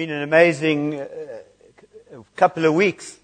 been 0.00 0.10
an 0.10 0.22
amazing 0.22 0.98
uh, 0.98 1.06
couple 2.34 2.64
of 2.64 2.72
weeks. 2.72 3.18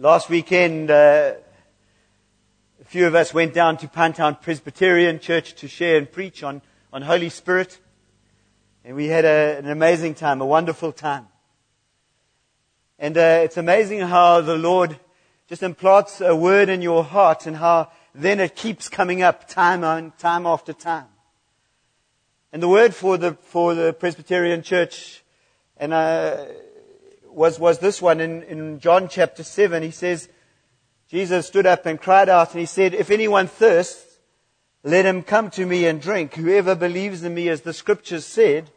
Last 0.00 0.28
weekend, 0.28 0.90
uh, 0.90 1.34
a 2.80 2.84
few 2.84 3.06
of 3.06 3.14
us 3.14 3.32
went 3.32 3.54
down 3.54 3.76
to 3.76 3.86
Pinetown 3.86 4.42
Presbyterian 4.42 5.20
Church 5.20 5.54
to 5.54 5.68
share 5.68 5.96
and 5.96 6.10
preach 6.10 6.42
on, 6.42 6.60
on 6.92 7.02
Holy 7.02 7.28
Spirit. 7.28 7.78
And 8.84 8.96
we 8.96 9.06
had 9.06 9.24
a, 9.24 9.58
an 9.58 9.70
amazing 9.70 10.16
time, 10.16 10.40
a 10.40 10.46
wonderful 10.46 10.90
time. 10.90 11.28
And 12.98 13.16
uh, 13.16 13.42
it's 13.44 13.58
amazing 13.58 14.00
how 14.00 14.40
the 14.40 14.58
Lord 14.58 14.98
just 15.46 15.62
implants 15.62 16.20
a 16.20 16.34
word 16.34 16.68
in 16.68 16.82
your 16.82 17.04
heart 17.04 17.46
and 17.46 17.58
how 17.58 17.92
then 18.12 18.40
it 18.40 18.56
keeps 18.56 18.88
coming 18.88 19.22
up 19.22 19.46
time 19.46 19.84
on 19.84 20.10
time 20.18 20.46
after 20.46 20.72
time. 20.72 21.06
And 22.52 22.62
the 22.62 22.68
word 22.68 22.94
for 22.94 23.18
the, 23.18 23.34
for 23.34 23.74
the 23.74 23.92
Presbyterian 23.92 24.62
church 24.62 25.22
and, 25.76 25.92
uh, 25.92 26.46
was, 27.26 27.58
was 27.58 27.78
this 27.78 28.00
one 28.00 28.20
in, 28.20 28.42
in 28.44 28.80
John 28.80 29.08
chapter 29.08 29.42
7. 29.42 29.82
He 29.82 29.90
says, 29.90 30.28
Jesus 31.10 31.46
stood 31.46 31.66
up 31.66 31.84
and 31.84 32.00
cried 32.00 32.28
out 32.28 32.52
and 32.52 32.60
he 32.60 32.66
said, 32.66 32.94
if 32.94 33.10
anyone 33.10 33.48
thirsts, 33.48 34.18
let 34.82 35.04
him 35.04 35.22
come 35.22 35.50
to 35.50 35.66
me 35.66 35.86
and 35.86 36.00
drink. 36.00 36.34
Whoever 36.34 36.74
believes 36.74 37.22
in 37.22 37.34
me, 37.34 37.48
as 37.48 37.62
the 37.62 37.74
scriptures 37.74 38.24
said, 38.24 38.70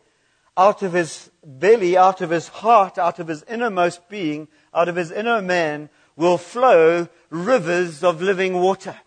out 0.58 0.84
of 0.84 0.94
his 0.94 1.32
belly, 1.46 1.96
out 1.96 2.20
of 2.22 2.30
his 2.30 2.50
heart, 2.50 2.98
out 2.98 3.20
of 3.20 3.28
his 3.28 3.44
innermost 3.44 4.10
being, 4.10 4.50
out 4.74 4.90
of 4.90 4.98
his 4.98 5.12
inner 5.12 5.42
man 5.42 5.90
will 6.18 6.38
flow 6.38 7.08
rivers 7.30 8.04
of 8.04 8.22
living 8.22 8.60
water. 8.60 8.98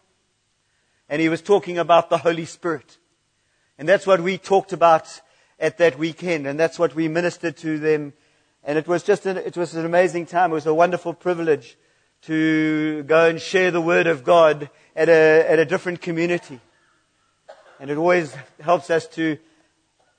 And 1.08 1.20
he 1.20 1.28
was 1.28 1.42
talking 1.42 1.78
about 1.78 2.08
the 2.08 2.18
Holy 2.18 2.46
Spirit. 2.46 2.98
And 3.78 3.88
that's 3.88 4.06
what 4.06 4.20
we 4.20 4.38
talked 4.38 4.72
about 4.72 5.20
at 5.58 5.78
that 5.78 5.98
weekend, 5.98 6.46
and 6.46 6.58
that's 6.58 6.78
what 6.78 6.94
we 6.94 7.08
ministered 7.08 7.56
to 7.58 7.78
them. 7.78 8.12
And 8.62 8.78
it 8.78 8.86
was 8.86 9.02
just 9.02 9.26
an, 9.26 9.36
it 9.36 9.56
was 9.56 9.74
an 9.74 9.84
amazing 9.84 10.26
time. 10.26 10.50
It 10.50 10.54
was 10.54 10.66
a 10.66 10.74
wonderful 10.74 11.14
privilege 11.14 11.76
to 12.22 13.02
go 13.04 13.28
and 13.28 13.40
share 13.40 13.70
the 13.70 13.80
word 13.80 14.06
of 14.06 14.24
God 14.24 14.70
at 14.96 15.08
a, 15.08 15.50
at 15.50 15.58
a 15.58 15.64
different 15.64 16.00
community. 16.00 16.60
And 17.78 17.90
it 17.90 17.98
always 17.98 18.34
helps 18.60 18.90
us 18.90 19.06
to 19.08 19.38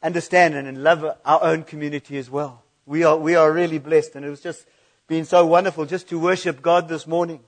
understand 0.04 0.54
and 0.54 0.84
love 0.84 1.04
our 1.26 1.44
own 1.44 1.64
community 1.64 2.18
as 2.18 2.30
well. 2.30 2.64
We 2.86 3.04
are, 3.04 3.18
we 3.18 3.36
are 3.36 3.52
really 3.52 3.80
blessed, 3.80 4.16
and 4.16 4.26
it 4.26 4.30
was 4.30 4.42
just 4.42 4.66
been 5.08 5.26
so 5.26 5.46
wonderful 5.46 5.86
just 5.86 6.08
to 6.10 6.20
worship 6.20 6.62
God 6.62 6.88
this 6.88 7.08
morning. 7.08 7.40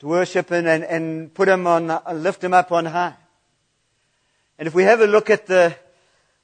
To 0.00 0.06
worship 0.06 0.50
and, 0.50 0.66
and, 0.66 0.84
and 0.84 1.34
put 1.34 1.48
Him 1.48 1.66
on, 1.66 2.00
lift 2.22 2.42
Him 2.42 2.54
up 2.54 2.72
on 2.72 2.86
high. 2.86 3.14
And 4.58 4.66
if 4.66 4.74
we 4.74 4.82
have 4.82 5.00
a 5.00 5.06
look 5.06 5.30
at 5.30 5.46
the, 5.46 5.76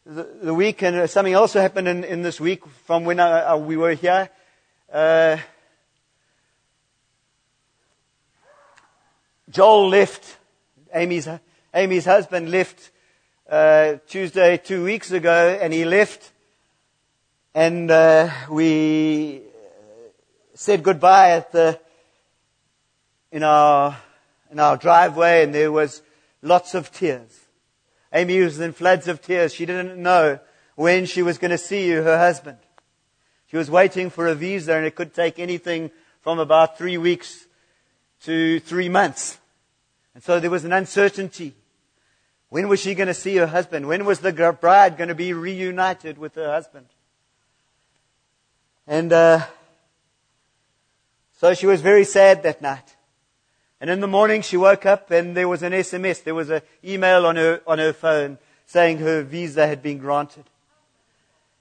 the, 0.06 0.22
the 0.42 0.54
week, 0.54 0.82
and 0.82 1.10
something 1.10 1.34
also 1.34 1.60
happened 1.60 1.88
in, 1.88 2.04
in 2.04 2.22
this 2.22 2.40
week 2.40 2.64
from 2.86 3.04
when 3.04 3.18
I, 3.18 3.40
uh, 3.40 3.56
we 3.56 3.76
were 3.76 3.94
here. 3.94 4.30
Uh, 4.92 5.38
Joel 9.50 9.88
left, 9.88 10.36
Amy's, 10.94 11.28
Amy's 11.74 12.04
husband 12.04 12.52
left 12.52 12.92
uh, 13.50 13.94
Tuesday 14.06 14.58
two 14.58 14.84
weeks 14.84 15.10
ago, 15.10 15.58
and 15.60 15.72
he 15.72 15.84
left, 15.84 16.30
and 17.52 17.90
uh, 17.90 18.30
we 18.48 19.42
said 20.54 20.84
goodbye 20.84 21.32
at 21.32 21.50
the 21.50 21.80
in 23.32 23.42
our 23.42 23.96
in 24.52 24.60
our 24.60 24.76
driveway, 24.76 25.42
and 25.42 25.52
there 25.52 25.72
was 25.72 26.00
lots 26.42 26.76
of 26.76 26.92
tears. 26.92 27.43
Amy 28.14 28.40
was 28.40 28.60
in 28.60 28.72
floods 28.72 29.08
of 29.08 29.20
tears. 29.20 29.52
She 29.52 29.66
didn't 29.66 30.00
know 30.00 30.38
when 30.76 31.04
she 31.04 31.20
was 31.20 31.36
going 31.36 31.50
to 31.50 31.58
see 31.58 31.90
her 31.90 32.16
husband. 32.16 32.58
She 33.46 33.56
was 33.56 33.68
waiting 33.68 34.08
for 34.08 34.28
a 34.28 34.34
visa 34.36 34.74
and 34.74 34.86
it 34.86 34.94
could 34.94 35.12
take 35.12 35.40
anything 35.40 35.90
from 36.20 36.38
about 36.38 36.78
three 36.78 36.96
weeks 36.96 37.46
to 38.22 38.60
three 38.60 38.88
months. 38.88 39.38
And 40.14 40.22
so 40.22 40.38
there 40.38 40.50
was 40.50 40.64
an 40.64 40.72
uncertainty. 40.72 41.54
When 42.50 42.68
was 42.68 42.80
she 42.80 42.94
going 42.94 43.08
to 43.08 43.14
see 43.14 43.36
her 43.36 43.48
husband? 43.48 43.88
When 43.88 44.04
was 44.04 44.20
the 44.20 44.32
bride 44.32 44.96
going 44.96 45.08
to 45.08 45.14
be 45.16 45.32
reunited 45.32 46.16
with 46.16 46.36
her 46.36 46.52
husband? 46.52 46.86
And 48.86 49.12
uh, 49.12 49.40
so 51.38 51.52
she 51.54 51.66
was 51.66 51.80
very 51.80 52.04
sad 52.04 52.44
that 52.44 52.62
night. 52.62 52.93
And 53.80 53.90
in 53.90 54.00
the 54.00 54.06
morning 54.06 54.42
she 54.42 54.56
woke 54.56 54.86
up 54.86 55.10
and 55.10 55.36
there 55.36 55.48
was 55.48 55.62
an 55.62 55.72
SMS, 55.72 56.22
there 56.22 56.34
was 56.34 56.50
an 56.50 56.62
email 56.84 57.26
on 57.26 57.36
her, 57.36 57.60
on 57.66 57.78
her 57.78 57.92
phone 57.92 58.38
saying 58.66 58.98
her 58.98 59.22
visa 59.22 59.66
had 59.66 59.82
been 59.82 59.98
granted. 59.98 60.44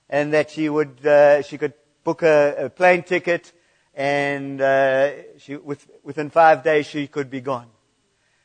And 0.10 0.32
that 0.34 0.52
she 0.52 0.70
would, 0.70 1.06
uh, 1.06 1.42
she 1.42 1.58
could 1.58 1.74
book 2.04 2.22
a, 2.22 2.66
a 2.66 2.70
plane 2.70 3.04
ticket 3.04 3.52
and 3.96 4.62
uh, 4.62 5.12
she, 5.38 5.56
with, 5.56 5.88
within 6.04 6.30
five 6.30 6.64
days 6.64 6.88
she 6.88 7.08
could 7.08 7.30
be 7.30 7.42
gone. 7.42 7.68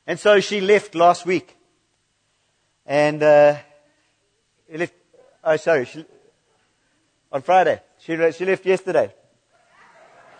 And 0.07 0.19
so 0.19 0.41
she 0.41 0.61
left 0.61 0.95
last 0.95 1.27
week. 1.27 1.57
And 2.87 3.23
uh, 3.23 3.57
left, 4.73 4.95
oh 5.45 5.57
sorry, 5.57 5.85
she, 5.85 6.05
on 7.31 7.43
Friday. 7.43 7.81
She, 7.99 8.17
she 8.33 8.45
left 8.45 8.65
yesterday. 8.65 9.13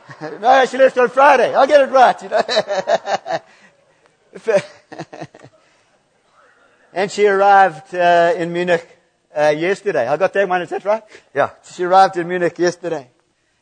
no, 0.41 0.65
she 0.67 0.79
left 0.79 0.97
on 0.99 1.09
Friday. 1.11 1.55
I'll 1.55 1.67
get 1.67 1.83
it 1.83 1.91
right, 1.91 2.23
you 2.23 2.29
know. 2.29 2.43
and 6.93 7.11
she 7.11 7.27
arrived 7.27 7.95
uh, 7.95 8.35
in 8.37 8.53
Munich 8.53 8.87
uh, 9.37 9.55
yesterday. 9.57 10.07
I 10.07 10.17
got 10.17 10.33
that 10.33 10.49
one, 10.49 10.63
is 10.63 10.71
that 10.71 10.85
right? 10.85 11.03
Yeah. 11.35 11.51
She 11.75 11.85
arrived 11.85 12.17
in 12.17 12.29
Munich 12.29 12.59
yesterday 12.59 13.11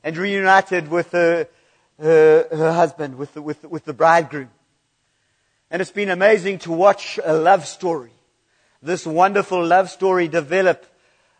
and 0.04 0.16
reunited 0.16 0.88
with 0.88 1.10
her, 1.12 1.48
her, 1.98 2.46
her 2.50 2.72
husband, 2.72 3.16
with 3.16 3.34
the, 3.34 3.42
with, 3.42 3.64
with 3.64 3.84
the 3.84 3.92
bridegroom. 3.92 4.50
And 5.70 5.82
it's 5.82 5.90
been 5.90 6.10
amazing 6.10 6.60
to 6.60 6.70
watch 6.72 7.18
a 7.24 7.34
love 7.34 7.66
story, 7.66 8.12
this 8.82 9.04
wonderful 9.04 9.64
love 9.66 9.90
story 9.90 10.28
develop 10.28 10.86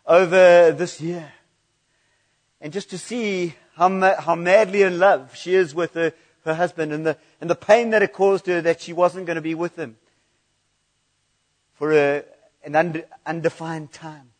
over 0.05 0.71
this 0.71 0.99
year. 0.99 1.31
And 2.59 2.73
just 2.73 2.89
to 2.89 2.97
see 2.97 3.55
how, 3.77 4.15
how 4.19 4.35
madly 4.35 4.81
in 4.81 4.97
love 4.97 5.35
she 5.35 5.53
is 5.53 5.75
with 5.75 5.93
her, 5.93 6.11
her 6.45 6.55
husband 6.55 6.91
and 6.91 7.05
the, 7.05 7.17
and 7.39 7.47
the 7.47 7.55
pain 7.55 7.91
that 7.91 8.01
it 8.01 8.11
caused 8.11 8.47
her 8.47 8.59
that 8.59 8.81
she 8.81 8.91
wasn't 8.91 9.27
going 9.27 9.35
to 9.35 9.41
be 9.41 9.53
with 9.53 9.75
him 9.75 9.97
for 11.75 11.93
a, 11.93 12.23
an 12.63 12.75
unde, 12.75 13.05
undefined 13.25 13.91
time. 13.91 14.31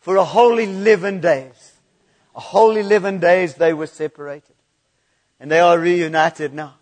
For 0.00 0.16
a 0.16 0.24
whole 0.24 0.58
11 0.58 1.20
days. 1.20 1.74
A 2.34 2.40
whole 2.40 2.76
11 2.76 3.20
days 3.20 3.54
they 3.54 3.72
were 3.72 3.86
separated. 3.86 4.56
And 5.38 5.48
they 5.48 5.60
are 5.60 5.78
reunited 5.78 6.54
now. 6.54 6.74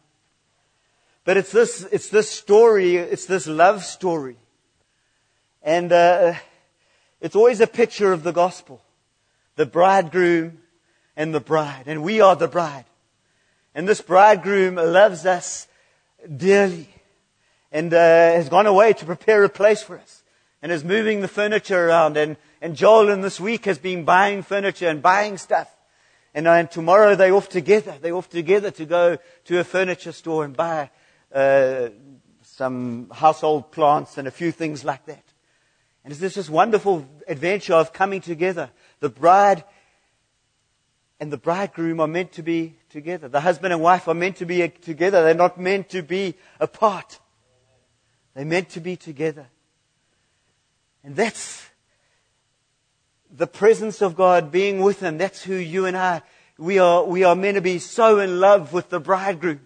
But 1.24 1.36
it's 1.36 1.52
this, 1.52 1.86
it's 1.92 2.08
this 2.08 2.30
story, 2.30 2.96
it's 2.96 3.26
this 3.26 3.46
love 3.46 3.84
story. 3.84 4.36
And, 5.62 5.92
uh, 5.92 6.34
it's 7.20 7.36
always 7.36 7.60
a 7.60 7.66
picture 7.66 8.12
of 8.12 8.22
the 8.22 8.32
gospel. 8.32 8.82
The 9.56 9.66
bridegroom 9.66 10.58
and 11.16 11.34
the 11.34 11.40
bride. 11.40 11.84
And 11.86 12.02
we 12.02 12.20
are 12.20 12.36
the 12.36 12.48
bride. 12.48 12.84
And 13.74 13.88
this 13.88 14.00
bridegroom 14.00 14.76
loves 14.76 15.26
us 15.26 15.68
dearly 16.36 16.88
and 17.70 17.92
uh, 17.92 17.96
has 17.98 18.48
gone 18.48 18.66
away 18.66 18.92
to 18.94 19.04
prepare 19.04 19.44
a 19.44 19.48
place 19.48 19.82
for 19.82 19.98
us 19.98 20.22
and 20.62 20.72
is 20.72 20.84
moving 20.84 21.20
the 21.20 21.28
furniture 21.28 21.88
around. 21.88 22.16
And, 22.16 22.36
and 22.60 22.76
Joel 22.76 23.10
in 23.10 23.20
this 23.20 23.38
week 23.38 23.64
has 23.66 23.78
been 23.78 24.04
buying 24.04 24.42
furniture 24.42 24.88
and 24.88 25.02
buying 25.02 25.38
stuff. 25.38 25.68
And, 26.34 26.46
uh, 26.46 26.52
and 26.52 26.70
tomorrow 26.70 27.14
they're 27.14 27.34
off 27.34 27.48
together. 27.48 27.96
They're 28.00 28.14
off 28.14 28.30
together 28.30 28.70
to 28.72 28.84
go 28.84 29.18
to 29.46 29.58
a 29.58 29.64
furniture 29.64 30.12
store 30.12 30.44
and 30.44 30.56
buy 30.56 30.90
uh, 31.32 31.88
some 32.42 33.10
household 33.10 33.70
plants 33.72 34.18
and 34.18 34.28
a 34.28 34.32
few 34.32 34.52
things 34.52 34.84
like 34.84 35.04
that. 35.06 35.27
And 36.08 36.22
it's 36.22 36.34
this 36.34 36.48
wonderful 36.48 37.06
adventure 37.28 37.74
of 37.74 37.92
coming 37.92 38.22
together. 38.22 38.70
The 39.00 39.10
bride 39.10 39.62
and 41.20 41.30
the 41.30 41.36
bridegroom 41.36 42.00
are 42.00 42.06
meant 42.06 42.32
to 42.32 42.42
be 42.42 42.76
together. 42.88 43.28
The 43.28 43.42
husband 43.42 43.74
and 43.74 43.82
wife 43.82 44.08
are 44.08 44.14
meant 44.14 44.36
to 44.36 44.46
be 44.46 44.66
together. 44.70 45.22
They're 45.22 45.34
not 45.34 45.60
meant 45.60 45.90
to 45.90 46.00
be 46.00 46.36
apart. 46.60 47.20
They're 48.32 48.46
meant 48.46 48.70
to 48.70 48.80
be 48.80 48.96
together. 48.96 49.48
And 51.04 51.14
that's 51.14 51.68
the 53.30 53.46
presence 53.46 54.00
of 54.00 54.16
God 54.16 54.50
being 54.50 54.80
with 54.80 55.00
them. 55.00 55.18
That's 55.18 55.42
who 55.42 55.56
you 55.56 55.84
and 55.84 55.94
I, 55.94 56.22
we 56.56 56.78
are, 56.78 57.04
we 57.04 57.24
are 57.24 57.36
meant 57.36 57.56
to 57.56 57.60
be 57.60 57.78
so 57.78 58.18
in 58.18 58.40
love 58.40 58.72
with 58.72 58.88
the 58.88 58.98
bridegroom 58.98 59.60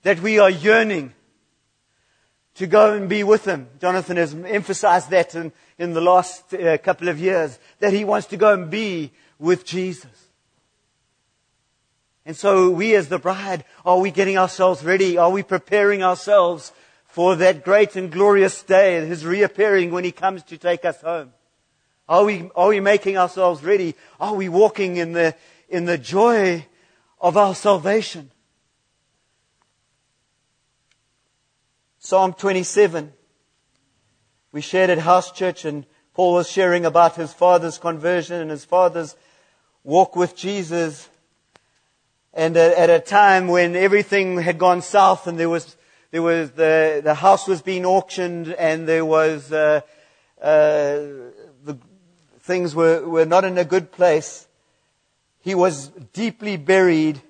that 0.00 0.20
we 0.20 0.38
are 0.38 0.48
yearning 0.48 1.12
to 2.58 2.66
go 2.66 2.92
and 2.92 3.08
be 3.08 3.22
with 3.22 3.44
him. 3.44 3.68
Jonathan 3.80 4.16
has 4.16 4.34
emphasized 4.34 5.10
that 5.10 5.34
in, 5.34 5.52
in 5.78 5.92
the 5.92 6.00
last 6.00 6.52
uh, 6.52 6.76
couple 6.78 7.08
of 7.08 7.18
years, 7.20 7.56
that 7.78 7.92
he 7.92 8.04
wants 8.04 8.26
to 8.26 8.36
go 8.36 8.52
and 8.52 8.68
be 8.68 9.12
with 9.38 9.64
Jesus. 9.64 10.10
And 12.26 12.36
so 12.36 12.68
we 12.70 12.96
as 12.96 13.08
the 13.08 13.18
bride, 13.20 13.64
are 13.86 14.00
we 14.00 14.10
getting 14.10 14.36
ourselves 14.36 14.84
ready? 14.84 15.16
Are 15.16 15.30
we 15.30 15.44
preparing 15.44 16.02
ourselves 16.02 16.72
for 17.06 17.36
that 17.36 17.64
great 17.64 17.94
and 17.94 18.10
glorious 18.10 18.60
day, 18.64 19.06
his 19.06 19.24
reappearing 19.24 19.92
when 19.92 20.02
he 20.02 20.12
comes 20.12 20.42
to 20.42 20.58
take 20.58 20.84
us 20.84 21.00
home? 21.00 21.32
Are 22.08 22.24
we, 22.24 22.50
are 22.56 22.68
we 22.68 22.80
making 22.80 23.16
ourselves 23.16 23.62
ready? 23.62 23.94
Are 24.18 24.34
we 24.34 24.48
walking 24.48 24.96
in 24.96 25.12
the, 25.12 25.36
in 25.68 25.84
the 25.84 25.96
joy 25.96 26.66
of 27.20 27.36
our 27.36 27.54
salvation? 27.54 28.32
Psalm 32.08 32.32
27. 32.32 33.12
We 34.52 34.62
shared 34.62 34.88
at 34.88 34.96
house 34.96 35.30
church 35.30 35.66
and 35.66 35.84
Paul 36.14 36.32
was 36.32 36.50
sharing 36.50 36.86
about 36.86 37.16
his 37.16 37.34
father's 37.34 37.76
conversion 37.76 38.40
and 38.40 38.50
his 38.50 38.64
father's 38.64 39.14
walk 39.84 40.16
with 40.16 40.34
Jesus. 40.34 41.10
And 42.32 42.56
at 42.56 42.88
a 42.88 42.98
time 42.98 43.46
when 43.46 43.76
everything 43.76 44.38
had 44.38 44.56
gone 44.56 44.80
south 44.80 45.26
and 45.26 45.38
there 45.38 45.50
was, 45.50 45.76
there 46.10 46.22
was 46.22 46.52
the, 46.52 47.02
the 47.04 47.12
house 47.12 47.46
was 47.46 47.60
being 47.60 47.84
auctioned 47.84 48.54
and 48.54 48.88
there 48.88 49.04
was, 49.04 49.52
uh, 49.52 49.82
uh, 50.40 50.46
the, 51.62 51.78
things 52.40 52.74
were, 52.74 53.06
were 53.06 53.26
not 53.26 53.44
in 53.44 53.58
a 53.58 53.66
good 53.66 53.92
place. 53.92 54.48
He 55.40 55.54
was 55.54 55.88
deeply 56.14 56.56
buried 56.56 57.20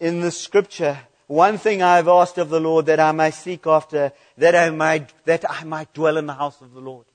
in 0.00 0.22
the 0.22 0.32
scripture. 0.32 0.98
One 1.26 1.58
thing 1.58 1.82
I've 1.82 2.08
asked 2.08 2.38
of 2.38 2.50
the 2.50 2.60
Lord 2.60 2.86
that 2.86 3.00
I 3.00 3.12
may 3.12 3.30
seek 3.30 3.66
after, 3.66 4.12
that 4.36 4.54
I 4.54 4.70
might, 4.70 5.12
that 5.24 5.50
I 5.50 5.64
might 5.64 5.92
dwell 5.94 6.16
in 6.16 6.26
the 6.26 6.34
house 6.34 6.60
of 6.60 6.74
the 6.74 6.80
Lord. 6.80 7.06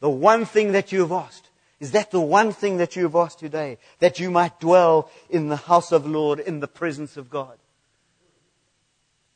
The 0.00 0.10
one 0.10 0.44
thing 0.46 0.72
that 0.72 0.90
you've 0.90 1.12
asked. 1.12 1.48
Is 1.80 1.92
that 1.92 2.10
the 2.12 2.20
one 2.20 2.52
thing 2.52 2.76
that 2.76 2.96
you've 2.96 3.16
asked 3.16 3.40
today? 3.40 3.78
That 3.98 4.20
you 4.20 4.30
might 4.30 4.60
dwell 4.60 5.10
in 5.28 5.48
the 5.48 5.56
house 5.56 5.92
of 5.92 6.04
the 6.04 6.08
Lord, 6.08 6.38
in 6.38 6.60
the 6.60 6.68
presence 6.68 7.16
of 7.16 7.28
God. 7.28 7.58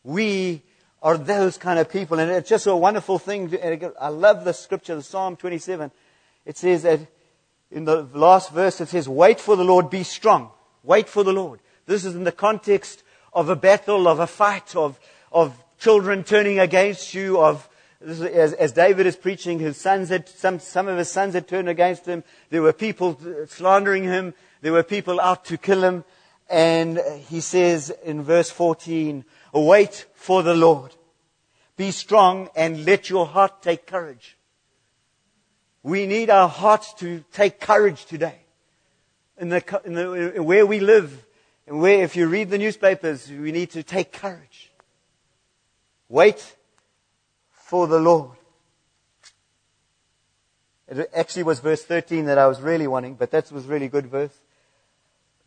We 0.05 0.63
are 1.03 1.19
those 1.19 1.59
kind 1.59 1.79
of 1.79 1.91
people, 1.91 2.21
and 2.21 2.31
it's 2.31 2.49
just 2.49 2.67
a 2.67 2.75
wonderful 2.75 3.19
thing. 3.19 3.53
I 4.01 4.09
love 4.09 4.45
the 4.45 4.53
scripture, 4.53 4.95
the 4.95 5.03
Psalm 5.03 5.37
27. 5.37 5.91
It 6.45 6.57
says 6.57 6.85
that 6.85 7.01
in 7.71 7.85
the 7.85 8.03
last 8.15 8.53
verse, 8.53 8.81
it 8.81 8.89
says, 8.89 9.09
wait 9.09 9.41
for 9.41 9.57
the 9.57 9.65
Lord, 9.65 9.91
be 9.91 10.05
strong. 10.05 10.51
Wait 10.85 11.09
for 11.09 11.25
the 11.25 11.33
Lord. 11.33 11.61
This 11.87 12.05
is 12.05 12.15
in 12.15 12.25
the 12.25 12.33
context 12.33 13.03
of 13.37 13.51
a 13.51 13.55
battle, 13.55 14.09
of 14.09 14.19
a 14.19 14.27
fight, 14.27 14.75
of, 14.75 14.99
of 15.31 15.63
children 15.79 16.25
turning 16.25 16.59
against 16.59 17.13
you, 17.13 17.39
of, 17.39 17.69
as, 18.01 18.23
as, 18.55 18.73
David 18.73 19.07
is 19.07 19.15
preaching, 19.15 19.59
his 19.59 19.77
sons 19.77 20.09
had, 20.09 20.27
some, 20.27 20.59
some 20.59 20.89
of 20.89 20.97
his 20.97 21.11
sons 21.11 21.35
had 21.35 21.47
turned 21.47 21.69
against 21.69 22.07
him. 22.07 22.25
There 22.49 22.63
were 22.63 22.73
people 22.73 23.21
slandering 23.47 24.05
him. 24.05 24.33
There 24.63 24.73
were 24.73 24.83
people 24.83 25.21
out 25.21 25.45
to 25.47 25.59
kill 25.59 25.85
him. 25.85 26.05
And 26.49 26.99
he 27.29 27.41
says 27.41 27.91
in 28.05 28.23
verse 28.23 28.51
14, 28.51 29.23
wait 29.53 30.07
for 30.15 30.43
the 30.43 30.55
Lord. 30.55 30.95
Be 31.77 31.91
strong 31.91 32.49
and 32.57 32.87
let 32.87 33.11
your 33.11 33.27
heart 33.27 33.63
take 33.63 33.87
courage. 33.87 34.39
We 35.83 36.07
need 36.07 36.31
our 36.31 36.49
hearts 36.49 36.95
to 36.95 37.23
take 37.35 37.61
courage 37.61 38.07
today. 38.07 38.39
In 39.37 39.51
the, 39.51 39.81
in 39.85 39.93
the, 39.93 40.43
where 40.43 40.65
we 40.65 40.81
live, 40.81 41.26
and 41.67 41.81
where, 41.81 42.03
if 42.03 42.15
you 42.15 42.29
read 42.29 42.51
the 42.51 42.59
newspapers, 42.59 43.29
we 43.29 43.51
need 43.51 43.71
to 43.71 43.83
take 43.83 44.13
courage. 44.13 44.71
Wait 46.09 46.57
for 47.51 47.87
the 47.87 47.99
Lord. 47.99 48.37
It 50.89 51.11
actually 51.15 51.43
was 51.43 51.59
verse 51.59 51.83
13 51.83 52.27
that 52.27 52.39
I 52.39 52.47
was 52.47 52.61
really 52.61 52.87
wanting, 52.87 53.15
but 53.15 53.33
that 53.33 53.51
was 53.51 53.67
really 53.67 53.89
good 53.89 54.07
verse. 54.07 54.39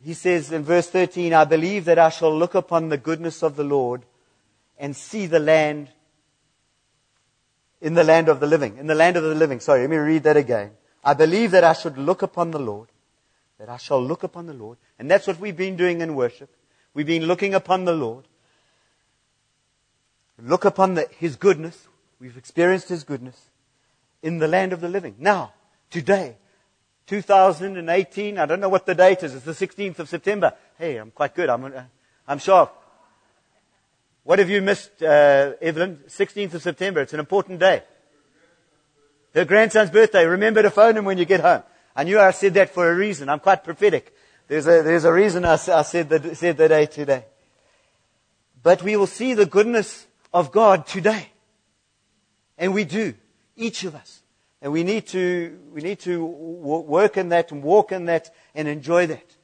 He 0.04 0.14
says 0.14 0.52
in 0.52 0.64
verse 0.64 0.90
13, 0.90 1.34
I 1.34 1.46
believe 1.46 1.86
that 1.86 2.00
I 2.00 2.10
shall 2.10 2.38
look 2.38 2.56
upon 2.56 2.90
the 2.90 2.98
goodness 2.98 3.42
of 3.42 3.56
the 3.56 3.64
Lord 3.64 4.04
and 4.78 4.96
see 4.96 5.26
the 5.26 5.40
land 5.40 5.90
in 7.82 7.94
the 7.94 8.04
land 8.04 8.28
of 8.28 8.42
the 8.42 8.48
living. 8.48 8.78
In 8.78 8.88
the 8.88 8.96
land 8.96 9.16
of 9.16 9.24
the 9.24 9.36
living. 9.36 9.62
Sorry, 9.62 9.82
let 9.82 9.90
me 9.90 9.98
read 9.98 10.24
that 10.24 10.38
again. 10.38 10.72
I 11.04 11.14
believe 11.14 11.52
that 11.52 11.64
I 11.64 11.74
should 11.74 11.98
look 11.98 12.22
upon 12.22 12.52
the 12.52 12.60
Lord. 12.60 12.90
That 13.60 13.70
I 13.70 13.78
shall 13.78 14.02
look 14.02 14.24
upon 14.24 14.48
the 14.48 14.54
Lord. 14.54 14.78
And 14.98 15.12
that's 15.12 15.28
what 15.28 15.40
we've 15.40 15.56
been 15.56 15.76
doing 15.76 16.02
in 16.02 16.16
worship. 16.16 16.50
We've 16.94 17.06
been 17.06 17.26
looking 17.26 17.54
upon 17.54 17.86
the 17.86 17.94
Lord. 17.94 18.26
Look 20.42 20.66
upon 20.66 20.96
the, 20.96 21.08
His 21.18 21.36
goodness. 21.36 21.88
We've 22.20 22.38
experienced 22.38 22.90
His 22.90 23.04
goodness 23.04 23.38
in 24.24 24.40
the 24.40 24.48
land 24.48 24.74
of 24.74 24.82
the 24.82 24.90
living. 24.90 25.16
Now, 25.20 25.54
today, 25.90 26.38
2018, 27.08 28.38
I 28.38 28.46
don't 28.46 28.60
know 28.60 28.70
what 28.70 28.86
the 28.86 28.96
date 28.96 29.24
is. 29.24 29.36
It's 29.36 29.46
the 29.46 29.52
16th 29.52 30.00
of 30.00 30.10
September. 30.10 30.54
Hey, 30.78 30.98
I'm 30.98 31.12
quite 31.12 31.36
good. 31.36 31.50
I'm, 31.50 31.66
uh, 31.66 31.84
I'm 32.28 32.40
sharp. 32.40 32.74
What 34.24 34.40
have 34.40 34.50
you 34.50 34.62
missed, 34.62 35.02
uh, 35.02 35.54
Evelyn? 35.62 36.04
16th 36.08 36.54
of 36.54 36.62
September. 36.62 37.02
It's 37.02 37.14
an 37.14 37.20
important 37.20 37.60
day. 37.60 37.84
Her 39.34 39.46
grandson's 39.46 39.90
birthday. 39.90 40.26
Remember 40.26 40.62
to 40.62 40.70
phone 40.70 40.98
him 40.98 41.06
when 41.06 41.18
you 41.18 41.26
get 41.26 41.40
home. 41.40 41.64
I 41.96 42.04
knew 42.04 42.20
I 42.20 42.32
said 42.32 42.54
that 42.56 42.70
for 42.70 42.90
a 42.90 42.96
reason. 42.96 43.30
I'm 43.30 43.40
quite 43.40 43.64
prophetic. 43.64 44.16
There's 44.48 44.68
a, 44.68 44.82
there's 44.84 45.06
a 45.06 45.14
reason 45.14 45.46
I, 45.46 45.54
I 45.54 45.82
said, 45.84 46.10
the, 46.10 46.36
said 46.36 46.58
the 46.58 46.68
day 46.68 46.86
today. 46.86 47.26
But 48.62 48.84
we 48.84 48.96
will 48.96 49.08
see 49.08 49.34
the 49.34 49.46
goodness 49.46 50.08
of 50.34 50.52
God 50.52 50.86
today. 50.86 51.30
And 52.58 52.74
we 52.74 52.84
do. 52.84 53.14
Each 53.56 53.84
of 53.84 53.96
us. 53.96 54.22
And 54.62 54.72
we 54.72 54.84
need 54.84 55.08
to, 55.08 55.58
we 55.72 55.82
need 55.82 56.00
to 56.02 56.26
work 56.26 57.18
in 57.18 57.30
that 57.30 57.52
and 57.52 57.64
walk 57.64 57.92
in 57.92 58.06
that 58.06 58.34
and 58.54 58.68
enjoy 58.68 59.08
that. 59.08 59.36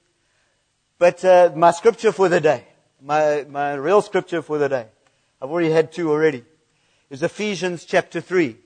But 0.98 1.24
uh, 1.24 1.52
my 1.56 1.72
scripture 1.72 2.12
for 2.12 2.30
the 2.30 2.42
day 2.42 2.66
my, 3.06 3.46
my 3.48 3.76
real 3.76 4.02
scripture 4.02 4.42
for 4.42 4.58
the 4.58 4.68
day. 4.68 4.88
I've 5.42 5.52
already 5.52 5.70
had 5.70 5.92
two 5.92 6.10
already. 6.10 6.44
Is 7.10 7.22
Ephesians 7.22 7.86
chapter 7.86 8.20
3, 8.20 8.58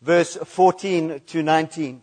verse 0.00 0.36
14 0.36 1.20
to 1.26 1.42
19. 1.42 2.02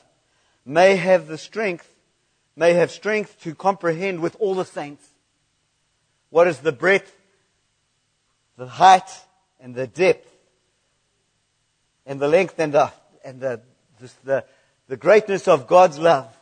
may 0.65 0.95
have 0.95 1.27
the 1.27 1.37
strength, 1.37 1.87
may 2.55 2.73
have 2.73 2.91
strength 2.91 3.39
to 3.41 3.55
comprehend 3.55 4.19
with 4.19 4.35
all 4.39 4.55
the 4.55 4.65
saints 4.65 5.07
what 6.29 6.47
is 6.47 6.59
the 6.59 6.71
breadth, 6.71 7.15
the 8.57 8.67
height, 8.67 9.09
and 9.59 9.75
the 9.75 9.87
depth, 9.87 10.31
and 12.05 12.19
the 12.19 12.27
length 12.27 12.59
and 12.59 12.73
the, 12.73 12.91
and 13.23 13.39
the, 13.39 13.61
the, 14.23 14.45
the 14.87 14.97
greatness 14.97 15.47
of 15.47 15.67
God's 15.67 15.99
love 15.99 16.35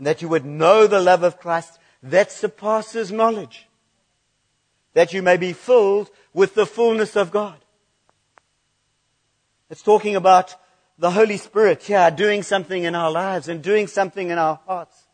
and 0.00 0.06
that 0.06 0.22
you 0.22 0.28
would 0.30 0.46
know 0.46 0.86
the 0.86 0.98
love 0.98 1.22
of 1.22 1.38
Christ 1.38 1.78
that 2.02 2.32
surpasses 2.32 3.12
knowledge, 3.12 3.68
that 4.94 5.12
you 5.12 5.20
may 5.20 5.36
be 5.36 5.52
filled 5.52 6.08
with 6.32 6.54
the 6.54 6.64
fullness 6.64 7.16
of 7.16 7.30
God. 7.30 7.58
It's 9.68 9.82
talking 9.82 10.16
about 10.16 10.54
the 11.00 11.10
Holy 11.10 11.38
Spirit 11.38 11.88
yeah, 11.88 12.10
doing 12.10 12.42
something 12.42 12.84
in 12.84 12.94
our 12.94 13.10
lives 13.10 13.48
and 13.48 13.62
doing 13.62 13.86
something 13.86 14.28
in 14.28 14.36
our 14.36 14.60
hearts. 14.66 15.06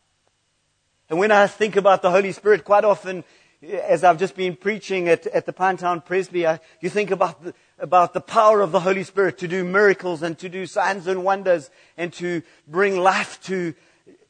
And 1.09 1.17
when 1.17 1.31
I 1.31 1.47
think 1.47 1.77
about 1.77 2.01
the 2.01 2.11
Holy 2.11 2.33
Spirit, 2.33 2.65
quite 2.65 2.83
often, 2.83 3.23
as 3.63 4.03
I've 4.03 4.19
just 4.19 4.35
been 4.35 4.57
preaching 4.57 5.07
at, 5.07 5.25
at 5.27 5.45
the 5.45 5.53
Pinetown 5.53 6.03
Presby, 6.03 6.45
I, 6.45 6.59
you 6.81 6.89
think 6.89 7.09
about 7.09 7.41
the, 7.41 7.53
about 7.79 8.13
the 8.13 8.19
power 8.19 8.59
of 8.59 8.73
the 8.73 8.81
Holy 8.81 9.03
Spirit 9.03 9.37
to 9.37 9.47
do 9.47 9.63
miracles 9.63 10.21
and 10.23 10.37
to 10.39 10.49
do 10.49 10.65
signs 10.65 11.07
and 11.07 11.23
wonders 11.23 11.69
and 11.95 12.11
to 12.13 12.41
bring 12.67 12.99
life 12.99 13.41
to 13.43 13.73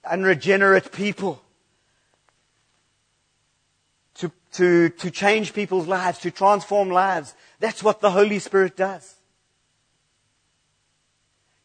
unregenerate 0.06 0.92
people. 0.92 1.42
To, 4.20 4.32
to, 4.54 4.90
to 4.90 5.10
change 5.10 5.54
people's 5.56 5.88
lives, 5.88 6.20
to 6.20 6.30
transform 6.30 6.90
lives. 6.90 7.34
That's 7.60 7.84
what 7.84 8.00
the 8.00 8.12
Holy 8.12 8.38
Spirit 8.38 8.78
does. 8.78 9.17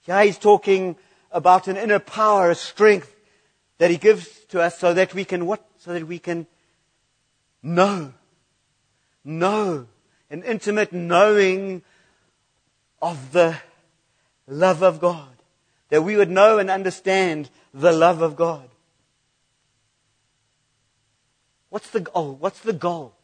Yeah, 0.04 0.24
he's 0.24 0.38
talking 0.38 0.96
about 1.30 1.68
an 1.68 1.76
inner 1.76 1.98
power, 1.98 2.50
a 2.50 2.54
strength 2.54 3.14
that 3.78 3.90
he 3.90 3.96
gives 3.96 4.28
to 4.46 4.60
us 4.60 4.78
so 4.78 4.94
that 4.94 5.14
we 5.14 5.24
can 5.24 5.46
what? 5.46 5.64
So 5.78 5.92
that 5.92 6.06
we 6.06 6.18
can 6.18 6.46
know. 7.62 8.12
Know. 9.24 9.86
An 10.30 10.42
intimate 10.42 10.92
knowing 10.92 11.82
of 13.00 13.32
the 13.32 13.56
love 14.46 14.82
of 14.82 15.00
God. 15.00 15.28
That 15.90 16.02
we 16.02 16.16
would 16.16 16.30
know 16.30 16.58
and 16.58 16.70
understand 16.70 17.50
the 17.74 17.92
love 17.92 18.22
of 18.22 18.36
God. 18.36 18.68
What's 21.68 21.90
the 21.90 22.00
goal? 22.00 22.12
Oh, 22.14 22.36
what's 22.38 22.60
the 22.60 22.72
goal? 22.72 23.14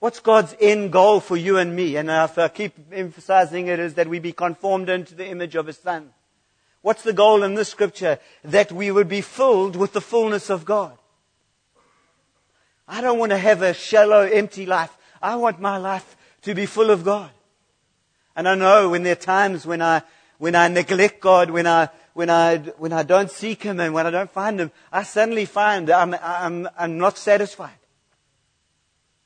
What's 0.00 0.20
God's 0.20 0.56
end 0.60 0.92
goal 0.92 1.20
for 1.20 1.36
you 1.36 1.58
and 1.58 1.76
me? 1.76 1.96
And 1.96 2.10
I 2.10 2.26
keep 2.48 2.74
emphasizing 2.90 3.66
it 3.66 3.78
is 3.78 3.94
that 3.94 4.08
we 4.08 4.18
be 4.18 4.32
conformed 4.32 4.88
into 4.88 5.14
the 5.14 5.26
image 5.26 5.54
of 5.54 5.66
His 5.66 5.76
Son. 5.76 6.10
What's 6.80 7.02
the 7.02 7.12
goal 7.12 7.42
in 7.42 7.54
this 7.54 7.68
scripture? 7.68 8.18
That 8.42 8.72
we 8.72 8.90
would 8.90 9.08
be 9.08 9.20
filled 9.20 9.76
with 9.76 9.92
the 9.92 10.00
fullness 10.00 10.48
of 10.48 10.64
God. 10.64 10.96
I 12.88 13.02
don't 13.02 13.18
want 13.18 13.30
to 13.30 13.38
have 13.38 13.60
a 13.60 13.74
shallow, 13.74 14.22
empty 14.22 14.64
life. 14.64 14.96
I 15.20 15.36
want 15.36 15.60
my 15.60 15.76
life 15.76 16.16
to 16.42 16.54
be 16.54 16.64
full 16.64 16.90
of 16.90 17.04
God. 17.04 17.30
And 18.34 18.48
I 18.48 18.54
know 18.54 18.88
when 18.88 19.02
there 19.02 19.12
are 19.12 19.16
times 19.16 19.66
when 19.66 19.82
I, 19.82 20.02
when 20.38 20.54
I 20.54 20.68
neglect 20.68 21.20
God, 21.20 21.50
when 21.50 21.66
I, 21.66 21.90
when 22.14 22.30
I, 22.30 22.56
when 22.56 22.94
I 22.94 23.02
don't 23.02 23.30
seek 23.30 23.62
Him 23.62 23.78
and 23.80 23.92
when 23.92 24.06
I 24.06 24.10
don't 24.10 24.30
find 24.30 24.58
Him, 24.58 24.72
I 24.90 25.02
suddenly 25.02 25.44
find 25.44 25.88
that 25.88 25.98
I'm, 26.00 26.14
I'm, 26.14 26.68
I'm 26.78 26.96
not 26.96 27.18
satisfied. 27.18 27.79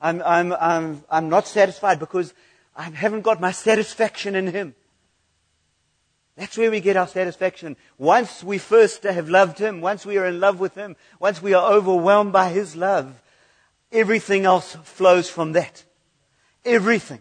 I'm, 0.04 0.20
I'm, 0.22 0.52
I'm, 0.52 1.04
I'm 1.10 1.28
not 1.30 1.46
satisfied 1.46 1.98
because 1.98 2.34
I 2.76 2.82
haven't 2.82 3.22
got 3.22 3.40
my 3.40 3.52
satisfaction 3.52 4.34
in 4.34 4.48
Him. 4.48 4.74
That's 6.36 6.58
where 6.58 6.70
we 6.70 6.80
get 6.80 6.98
our 6.98 7.08
satisfaction. 7.08 7.76
Once 7.96 8.44
we 8.44 8.58
first 8.58 9.04
have 9.04 9.30
loved 9.30 9.58
Him, 9.58 9.80
once 9.80 10.04
we 10.04 10.18
are 10.18 10.26
in 10.26 10.40
love 10.40 10.60
with 10.60 10.74
Him, 10.74 10.96
once 11.18 11.40
we 11.40 11.54
are 11.54 11.72
overwhelmed 11.72 12.34
by 12.34 12.50
His 12.50 12.76
love, 12.76 13.22
everything 13.90 14.44
else 14.44 14.76
flows 14.84 15.30
from 15.30 15.52
that. 15.52 15.84
Everything. 16.66 17.20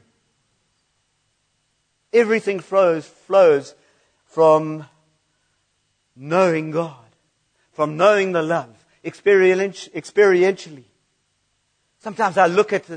Everything 2.12 2.60
flows, 2.60 3.08
flows 3.08 3.76
from 4.26 4.88
knowing 6.18 6.72
God, 6.72 7.06
from 7.72 7.96
knowing 7.96 8.34
the 8.34 8.44
love, 8.44 8.86
experientially. 9.06 10.84
Sometimes 12.04 12.38
I 12.38 12.48
look 12.48 12.74
at, 12.74 12.90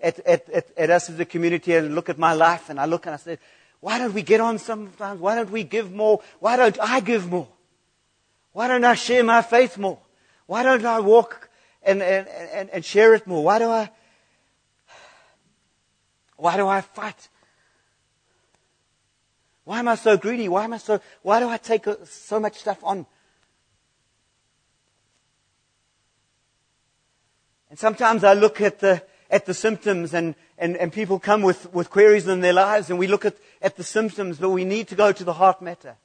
at, 0.00 0.20
at, 0.20 0.70
at, 0.76 0.90
us 0.90 1.10
as 1.10 1.18
a 1.18 1.24
community 1.24 1.74
and 1.74 1.96
look 1.96 2.08
at 2.08 2.16
my 2.16 2.32
life 2.32 2.70
and 2.70 2.78
I 2.78 2.84
look 2.84 3.06
and 3.06 3.14
I 3.16 3.18
say, 3.18 3.38
why 3.80 3.98
don't 3.98 4.14
we 4.14 4.22
get 4.22 4.40
on 4.40 4.60
sometimes? 4.60 5.20
Why 5.20 5.34
don't 5.34 5.50
we 5.50 5.64
give 5.64 5.92
more? 5.92 6.22
Why 6.38 6.56
don't 6.56 6.78
I 6.80 7.00
give 7.00 7.28
more? 7.28 7.48
Why 8.52 8.68
don't 8.68 8.84
I 8.84 8.94
share 8.94 9.24
my 9.24 9.42
faith 9.42 9.78
more? 9.78 9.98
Why 10.46 10.62
don't 10.62 10.84
I 10.84 11.00
walk 11.00 11.50
and, 11.82 12.00
and, 12.00 12.28
and, 12.28 12.70
and 12.70 12.84
share 12.84 13.14
it 13.14 13.26
more? 13.26 13.42
Why 13.42 13.58
do 13.58 13.68
I, 13.68 13.90
why 16.36 16.56
do 16.56 16.68
I 16.68 16.82
fight? 16.82 17.28
Why 19.64 19.80
am 19.80 19.88
I 19.88 19.96
so 19.96 20.16
greedy? 20.16 20.48
Why 20.48 20.62
am 20.62 20.72
I 20.72 20.78
so, 20.78 21.00
why 21.22 21.40
do 21.40 21.48
I 21.48 21.56
take 21.56 21.88
uh, 21.88 21.96
so 22.04 22.38
much 22.38 22.58
stuff 22.58 22.78
on? 22.84 23.06
And 27.72 27.78
sometimes 27.78 28.22
I 28.22 28.34
look 28.34 28.60
at 28.60 28.80
the, 28.80 29.02
at 29.30 29.46
the 29.46 29.54
symptoms 29.54 30.12
and, 30.12 30.34
and, 30.58 30.76
and 30.76 30.92
people 30.92 31.18
come 31.18 31.40
with, 31.40 31.72
with 31.72 31.88
queries 31.88 32.28
in 32.28 32.42
their 32.42 32.52
lives 32.52 32.90
and 32.90 32.98
we 32.98 33.06
look 33.06 33.24
at, 33.24 33.34
at 33.62 33.78
the 33.78 33.82
symptoms, 33.82 34.36
but 34.36 34.50
we 34.50 34.66
need 34.66 34.88
to 34.88 34.94
go 34.94 35.10
to 35.10 35.24
the 35.24 35.32
heart 35.32 35.62
matter. 35.62 35.96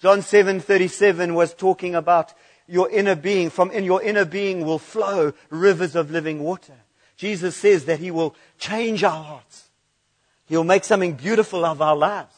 John 0.00 0.20
7:37 0.20 1.34
was 1.34 1.52
talking 1.52 1.96
about 1.96 2.32
your 2.68 2.88
inner 2.90 3.16
being. 3.16 3.50
From 3.50 3.72
in 3.72 3.82
your 3.82 4.00
inner 4.00 4.24
being 4.24 4.64
will 4.64 4.78
flow 4.78 5.32
rivers 5.50 5.96
of 5.96 6.12
living 6.12 6.38
water. 6.44 6.76
Jesus 7.16 7.56
says 7.56 7.86
that 7.86 7.98
He 7.98 8.12
will 8.12 8.36
change 8.56 9.02
our 9.02 9.24
hearts. 9.24 9.68
He'll 10.44 10.62
make 10.62 10.84
something 10.84 11.14
beautiful 11.14 11.64
of 11.64 11.82
our 11.82 11.96
lives. 11.96 12.36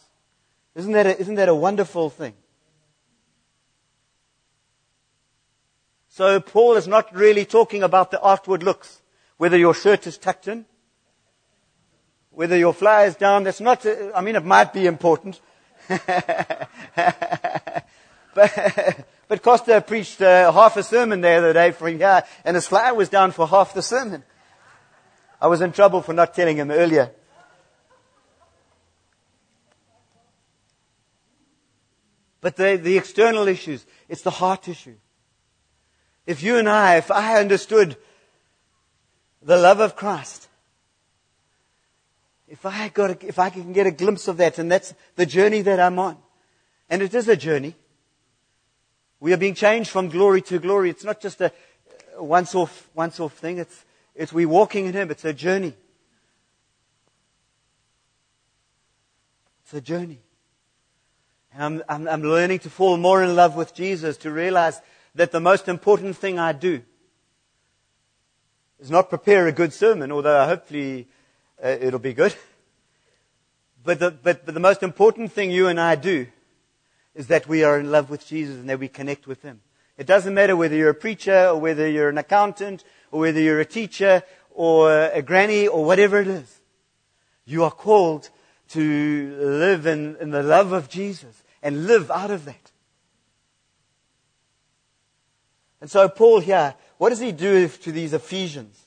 Isn't 0.75 0.93
that 0.93 1.07
a, 1.07 1.21
isn't 1.21 1.35
that 1.35 1.50
a 1.50 1.55
wonderful 1.55 2.09
thing? 2.09 2.33
So 6.19 6.41
Paul 6.41 6.75
is 6.75 6.89
not 6.89 7.15
really 7.15 7.45
talking 7.45 7.85
about 7.85 8.11
the 8.11 8.19
outward 8.27 8.65
looks. 8.65 9.03
Whether 9.37 9.57
your 9.57 9.73
shirt 9.73 10.05
is 10.09 10.19
tucked 10.19 10.49
in, 10.49 10.67
whether 12.33 12.57
your 12.59 12.73
fly 12.73 13.05
is 13.05 13.15
down, 13.15 13.45
that's 13.45 13.61
not, 13.61 13.87
I 13.87 14.21
mean, 14.21 14.35
it 14.35 14.45
might 14.45 14.73
be 14.73 14.87
important. 14.87 15.41
but, 15.87 16.67
but 19.29 19.43
Costa 19.45 19.81
preached 19.81 20.21
uh, 20.21 20.51
half 20.51 20.77
a 20.77 20.83
sermon 20.83 21.21
the 21.21 21.31
other 21.31 21.53
day 21.53 21.71
from 21.71 21.97
here, 21.97 22.25
and 22.45 22.57
his 22.57 22.67
fly 22.67 22.91
was 22.91 23.09
down 23.09 23.31
for 23.31 23.47
half 23.47 23.73
the 23.73 23.81
sermon. 23.81 24.25
I 25.41 25.47
was 25.47 25.61
in 25.61 25.71
trouble 25.71 26.03
for 26.03 26.15
not 26.15 26.35
telling 26.35 26.57
him 26.57 26.73
earlier. 26.73 27.13
But 32.41 32.57
the, 32.57 32.77
the 32.83 32.97
external 32.99 33.47
issues, 33.47 33.87
it's 34.09 34.23
the 34.23 34.31
heart 34.31 34.67
issue. 34.67 34.97
If 36.28 36.42
you 36.42 36.58
and 36.58 36.68
I, 36.68 36.97
if 36.97 37.11
I 37.11 37.40
understood 37.40 37.97
the 39.42 39.56
love 39.56 39.80
of 39.80 39.97
Christ, 39.97 40.47
if 42.47 42.66
I 42.66 42.90
got, 42.90 43.11
a, 43.11 43.26
if 43.26 43.38
I 43.38 43.49
can 43.49 43.73
get 43.73 43.87
a 43.87 43.90
glimpse 43.90 44.28
of 44.28 44.37
that, 44.37 44.58
and 44.58 44.70
that's 44.70 44.92
the 45.16 45.25
journey 45.25 45.62
that 45.62 45.80
I'm 45.80 45.99
on, 45.99 46.18
and 46.90 47.00
it 47.00 47.14
is 47.14 47.28
a 47.28 47.37
journey. 47.37 47.75
We 49.20 49.32
are 49.32 49.38
being 49.38 49.54
changed 49.54 49.88
from 49.88 50.11
glory 50.11 50.42
to 50.42 50.58
glory. 50.58 50.90
It's 50.90 51.02
not 51.02 51.18
just 51.23 51.40
a 51.40 51.50
once 52.18 52.54
off, 52.54 52.90
once 52.94 53.18
off 53.20 53.32
thing. 53.32 53.56
It's, 53.56 53.87
it's 54.14 54.30
we 54.30 54.44
walking 54.44 54.85
in 54.85 54.92
Him. 54.92 55.11
It's 55.11 55.25
a 55.25 55.32
journey. 55.32 55.73
It's 59.62 59.73
a 59.73 59.80
journey. 59.80 60.20
And 61.54 61.62
I'm, 61.62 61.82
I'm, 61.88 62.06
I'm 62.06 62.23
learning 62.23 62.58
to 62.61 62.70
fall 62.70 62.99
more 62.99 63.23
in 63.23 63.35
love 63.35 63.56
with 63.56 63.75
Jesus, 63.75 64.18
to 64.18 64.30
realize 64.30 64.78
that 65.15 65.33
the 65.33 65.41
most 65.41 65.69
important 65.69 66.17
thing 66.17 66.38
I 66.38 66.53
do 66.53 66.83
is 68.79 68.91
not 68.91 69.09
prepare 69.09 69.47
a 69.47 69.53
good 69.53 69.73
sermon, 69.73 70.12
although 70.12 70.47
hopefully 70.47 71.09
uh, 71.62 71.69
it'll 71.81 71.99
be 71.99 72.15
good. 72.15 72.35
But 73.85 74.00
the, 74.00 74.11
but, 74.11 74.45
but 74.45 74.55
the 74.55 74.61
most 74.61 74.83
important 74.83 75.33
thing 75.33 75.50
you 75.50 75.69
and 75.69 75.81
I 75.81 75.95
do 75.95 76.27
is 77.15 77.29
that 77.29 77.49
we 77.49 77.65
are 77.65 77.79
in 77.81 77.91
love 77.91 78.11
with 78.11 78.27
Jesus 78.27 78.57
and 78.57 78.69
that 78.69 78.79
we 78.79 78.88
connect 78.88 79.27
with 79.27 79.43
Him. 79.43 79.61
It 79.97 80.07
doesn't 80.07 80.35
matter 80.35 80.57
whether 80.57 80.77
you're 80.77 80.91
a 80.91 80.95
preacher 80.95 81.49
or 81.49 81.57
whether 81.59 81.88
you're 81.88 82.09
an 82.09 82.19
accountant 82.19 82.85
or 83.11 83.21
whether 83.21 83.41
you're 83.41 83.61
a 83.61 83.65
teacher 83.65 84.23
or 84.50 84.93
a 84.93 85.23
granny 85.23 85.67
or 85.67 85.85
whatever 85.85 86.21
it 86.21 86.29
is. 86.29 86.61
You 87.47 87.65
are 87.65 87.71
called 87.71 88.31
to 88.71 89.37
live 89.41 89.87
in, 89.87 90.17
in 90.21 90.31
the 90.31 90.43
love 90.43 90.73
of 90.73 90.88
Jesus 90.88 91.43
and 91.62 91.87
live 91.87 92.11
out 92.11 92.31
of 92.31 92.45
that. 92.45 92.71
And 95.80 95.90
so 95.90 96.08
Paul 96.08 96.40
here, 96.40 96.75
what 96.99 97.11
does 97.11 97.20
he 97.20 97.32
do 97.32 97.68
to 97.68 97.92
these 97.92 98.12
Ephesians? 98.12 98.78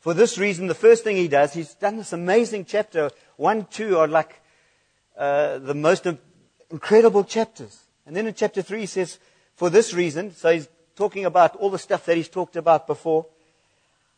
For 0.00 0.14
this 0.14 0.38
reason, 0.38 0.66
the 0.66 0.74
first 0.74 1.04
thing 1.04 1.16
he 1.16 1.28
does, 1.28 1.52
he's 1.52 1.74
done 1.74 1.96
this 1.96 2.12
amazing 2.12 2.64
chapter. 2.64 3.10
One, 3.36 3.66
two 3.66 3.98
are 3.98 4.06
like 4.06 4.40
uh, 5.16 5.58
the 5.58 5.74
most 5.74 6.06
incredible 6.70 7.24
chapters. 7.24 7.82
And 8.06 8.14
then 8.14 8.26
in 8.26 8.34
chapter 8.34 8.62
three, 8.62 8.80
he 8.80 8.86
says, 8.86 9.18
for 9.56 9.68
this 9.68 9.92
reason, 9.92 10.34
so 10.34 10.52
he's 10.52 10.68
talking 10.94 11.24
about 11.24 11.56
all 11.56 11.70
the 11.70 11.78
stuff 11.78 12.06
that 12.06 12.16
he's 12.16 12.28
talked 12.28 12.56
about 12.56 12.86
before. 12.86 13.26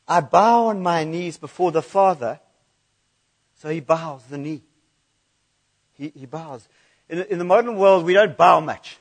I 0.07 0.21
bow 0.21 0.67
on 0.67 0.83
my 0.83 1.05
knees 1.05 1.39
before 1.39 1.73
the 1.73 1.83
Father. 1.83 2.39
So 3.61 3.71
he 3.71 3.81
bows 3.81 4.23
the 4.31 4.39
knee. 4.39 4.63
He, 5.95 6.13
he 6.15 6.27
bows. 6.27 6.69
In, 7.09 7.23
in 7.23 7.39
the 7.39 7.45
modern 7.45 7.77
world, 7.77 8.05
we 8.05 8.13
don't 8.13 8.37
bow 8.37 8.61
much. 8.61 8.99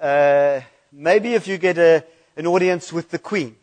Uh, 0.00 0.62
maybe 0.90 1.34
if 1.34 1.46
you 1.46 1.58
get 1.58 1.76
a, 1.76 2.02
an 2.34 2.46
audience 2.46 2.90
with 2.90 3.10
the 3.10 3.18
Queen, 3.18 3.54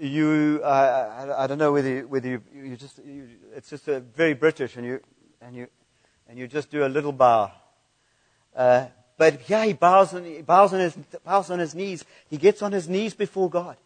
you, 0.00 0.60
uh, 0.64 1.26
I, 1.36 1.44
I, 1.44 1.46
don't 1.46 1.58
know 1.58 1.72
whether 1.72 1.88
you, 1.90 2.08
whether 2.08 2.28
you, 2.28 2.42
you 2.54 2.76
just, 2.76 2.98
you, 3.04 3.28
it's 3.54 3.68
just 3.68 3.84
very 3.84 4.32
British 4.32 4.76
and 4.76 4.86
you, 4.86 5.00
and 5.42 5.54
you, 5.54 5.66
and 6.26 6.38
you 6.38 6.48
just 6.48 6.70
do 6.70 6.86
a 6.86 6.88
little 6.88 7.12
bow. 7.12 7.52
Uh, 8.56 8.86
but 9.18 9.48
yeah, 9.48 9.66
he 9.66 9.74
bows 9.74 10.14
on, 10.14 10.24
he 10.24 10.40
bows 10.40 10.72
on 10.72 10.80
his, 10.80 10.96
bows 11.22 11.50
on 11.50 11.58
his 11.58 11.74
knees. 11.74 12.04
He 12.30 12.38
gets 12.38 12.62
on 12.62 12.72
his 12.72 12.88
knees 12.88 13.12
before 13.12 13.50
God. 13.50 13.76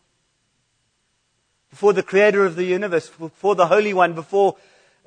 Before 1.68 1.92
the 1.92 2.04
creator 2.04 2.46
of 2.46 2.54
the 2.54 2.64
universe, 2.64 3.10
before 3.10 3.56
the 3.56 3.66
Holy 3.66 3.92
One, 3.92 4.12
before 4.12 4.56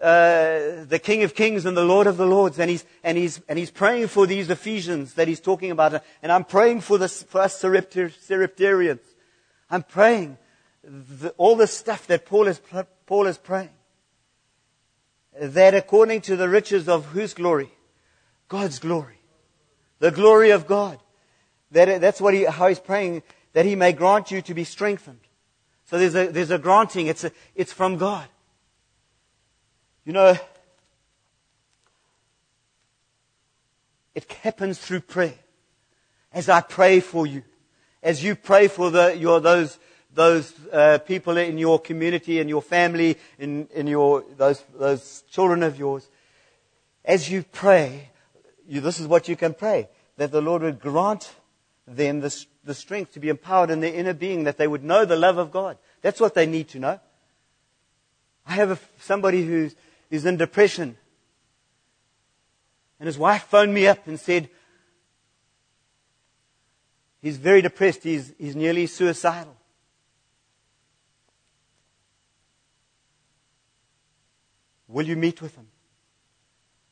uh, 0.02 0.86
the 0.86 1.00
King 1.02 1.24
of 1.24 1.36
Kings 1.36 1.66
and 1.66 1.76
the 1.76 1.84
Lord 1.84 2.08
of 2.08 2.18
the 2.18 2.26
Lords, 2.26 2.60
and 2.60 2.70
he's, 2.70 2.86
and 3.04 3.18
he's, 3.18 3.42
and 3.50 3.60
he's 3.60 3.72
praying 3.72 4.08
for 4.08 4.26
these 4.26 4.50
Ephesians 4.50 5.14
that 5.16 5.28
he's 5.28 5.40
talking 5.40 5.72
about. 5.72 6.02
And 6.24 6.32
I'm 6.32 6.46
praying 6.46 6.82
for, 6.82 6.98
this, 6.98 7.24
for 7.24 7.42
us 7.42 7.62
Sareptarians. 7.62 9.00
I'm 9.70 9.84
praying 9.84 10.38
the, 10.84 11.30
all 11.38 11.56
the 11.56 11.68
stuff 11.68 12.08
that 12.08 12.26
Paul 12.26 12.48
is, 12.48 12.62
Paul 13.06 13.28
is 13.28 13.38
praying. 13.38 13.70
That 15.40 15.74
according 15.76 16.22
to 16.22 16.36
the 16.36 16.50
riches 16.50 16.90
of 16.90 17.06
whose 17.08 17.34
glory? 17.34 17.70
God's 18.48 18.80
glory. 18.80 19.20
The 20.00 20.12
glory 20.12 20.52
of 20.52 20.68
God. 20.68 21.00
That, 21.72 22.02
that's 22.02 22.20
what 22.20 22.34
he, 22.34 22.46
how 22.46 22.68
he's 22.68 22.80
praying, 22.80 23.22
that 23.54 23.66
he 23.66 23.76
may 23.76 23.94
grant 23.94 24.32
you 24.32 24.42
to 24.42 24.54
be 24.54 24.64
strengthened. 24.64 25.20
So 25.86 26.00
there's 26.00 26.16
a, 26.16 26.28
there's 26.28 26.52
a 26.52 26.58
granting. 26.58 27.08
It's, 27.08 27.24
a, 27.24 27.32
it's 27.56 27.74
from 27.74 27.98
God. 27.98 28.28
You 30.10 30.14
know, 30.14 30.36
it 34.16 34.34
happens 34.42 34.80
through 34.80 35.02
prayer. 35.02 35.36
As 36.34 36.50
I 36.50 36.62
pray 36.62 37.00
for 37.00 37.28
you, 37.28 37.44
as 38.02 38.24
you 38.24 38.34
pray 38.34 38.70
for 38.70 38.90
the, 38.90 39.16
your, 39.16 39.40
those, 39.40 39.78
those 40.12 40.52
uh, 40.74 40.98
people 40.98 41.38
in 41.38 41.60
your 41.60 41.78
community, 41.78 42.40
in 42.40 42.50
your 42.50 42.64
family, 42.64 43.20
in, 43.38 43.68
in 43.72 43.86
your, 43.86 44.26
those, 44.36 44.64
those 44.74 45.24
children 45.30 45.62
of 45.62 45.78
yours. 45.78 46.10
As 47.06 47.30
you 47.30 47.44
pray, 47.44 48.10
you, 48.68 48.82
this 48.82 49.00
is 49.00 49.06
what 49.06 49.28
you 49.28 49.36
can 49.36 49.54
pray 49.54 49.90
that 50.18 50.32
the 50.32 50.42
Lord 50.42 50.64
would 50.64 50.80
grant 50.80 51.36
them 51.88 52.22
the, 52.22 52.46
the 52.64 52.74
strength 52.74 53.14
to 53.14 53.20
be 53.20 53.30
empowered 53.30 53.70
in 53.70 53.80
their 53.80 53.94
inner 53.94 54.16
being, 54.16 54.46
that 54.46 54.58
they 54.58 54.68
would 54.68 54.84
know 54.84 55.06
the 55.06 55.16
love 55.16 55.38
of 55.38 55.52
God. 55.52 55.78
That's 56.02 56.20
what 56.20 56.34
they 56.34 56.48
need 56.48 56.70
to 56.70 56.80
know. 56.80 57.00
I 58.48 58.54
have 58.54 58.72
a, 58.72 58.80
somebody 59.02 59.46
who's, 59.46 59.76
who's 60.10 60.26
in 60.26 60.38
depression. 60.38 60.98
And 63.00 63.08
his 63.08 63.18
wife 63.18 63.44
phoned 63.44 63.74
me 63.74 63.88
up 63.88 64.08
and 64.08 64.20
said, 64.20 64.50
He's 67.22 67.38
very 67.38 67.62
depressed. 67.62 68.04
He's, 68.04 68.34
he's 68.38 68.56
nearly 68.56 68.88
suicidal. 68.88 69.56
Will 74.88 75.06
you 75.06 75.16
meet 75.16 75.42
with 75.42 75.56
him? 75.56 75.68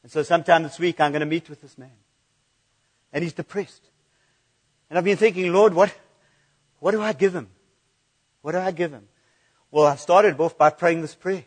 And 0.04 0.12
so 0.12 0.24
sometime 0.24 0.64
this 0.64 0.80
week 0.80 1.00
I'm 1.02 1.12
going 1.12 1.22
to 1.22 1.26
meet 1.26 1.50
with 1.50 1.62
this 1.62 1.78
man. 1.78 1.92
And 3.12 3.24
he's 3.24 3.34
depressed. 3.34 3.90
And 4.90 4.98
I've 4.98 5.04
been 5.04 5.18
thinking, 5.18 5.52
Lord, 5.52 5.74
what, 5.74 5.94
what 6.80 6.92
do 6.92 7.02
I 7.02 7.14
give 7.14 7.34
him? 7.34 7.50
What 8.42 8.52
do 8.52 8.60
I 8.60 8.72
give 8.72 8.92
him? 8.92 9.08
Well, 9.72 9.88
I 9.88 9.96
started 9.96 10.40
off 10.40 10.58
by 10.58 10.70
praying 10.70 11.02
this 11.02 11.16
prayer. 11.16 11.44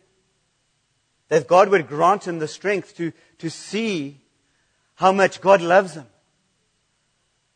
That 1.31 1.49
God 1.49 1.71
would 1.71 1.89
grant 1.89 2.29
him 2.29 2.41
the 2.41 2.49
strength 2.49 2.95
to, 2.97 3.13
to 3.39 3.49
see 3.49 4.21
how 4.97 5.13
much 5.13 5.41
God 5.41 5.63
loves 5.63 5.95
him. 5.95 6.07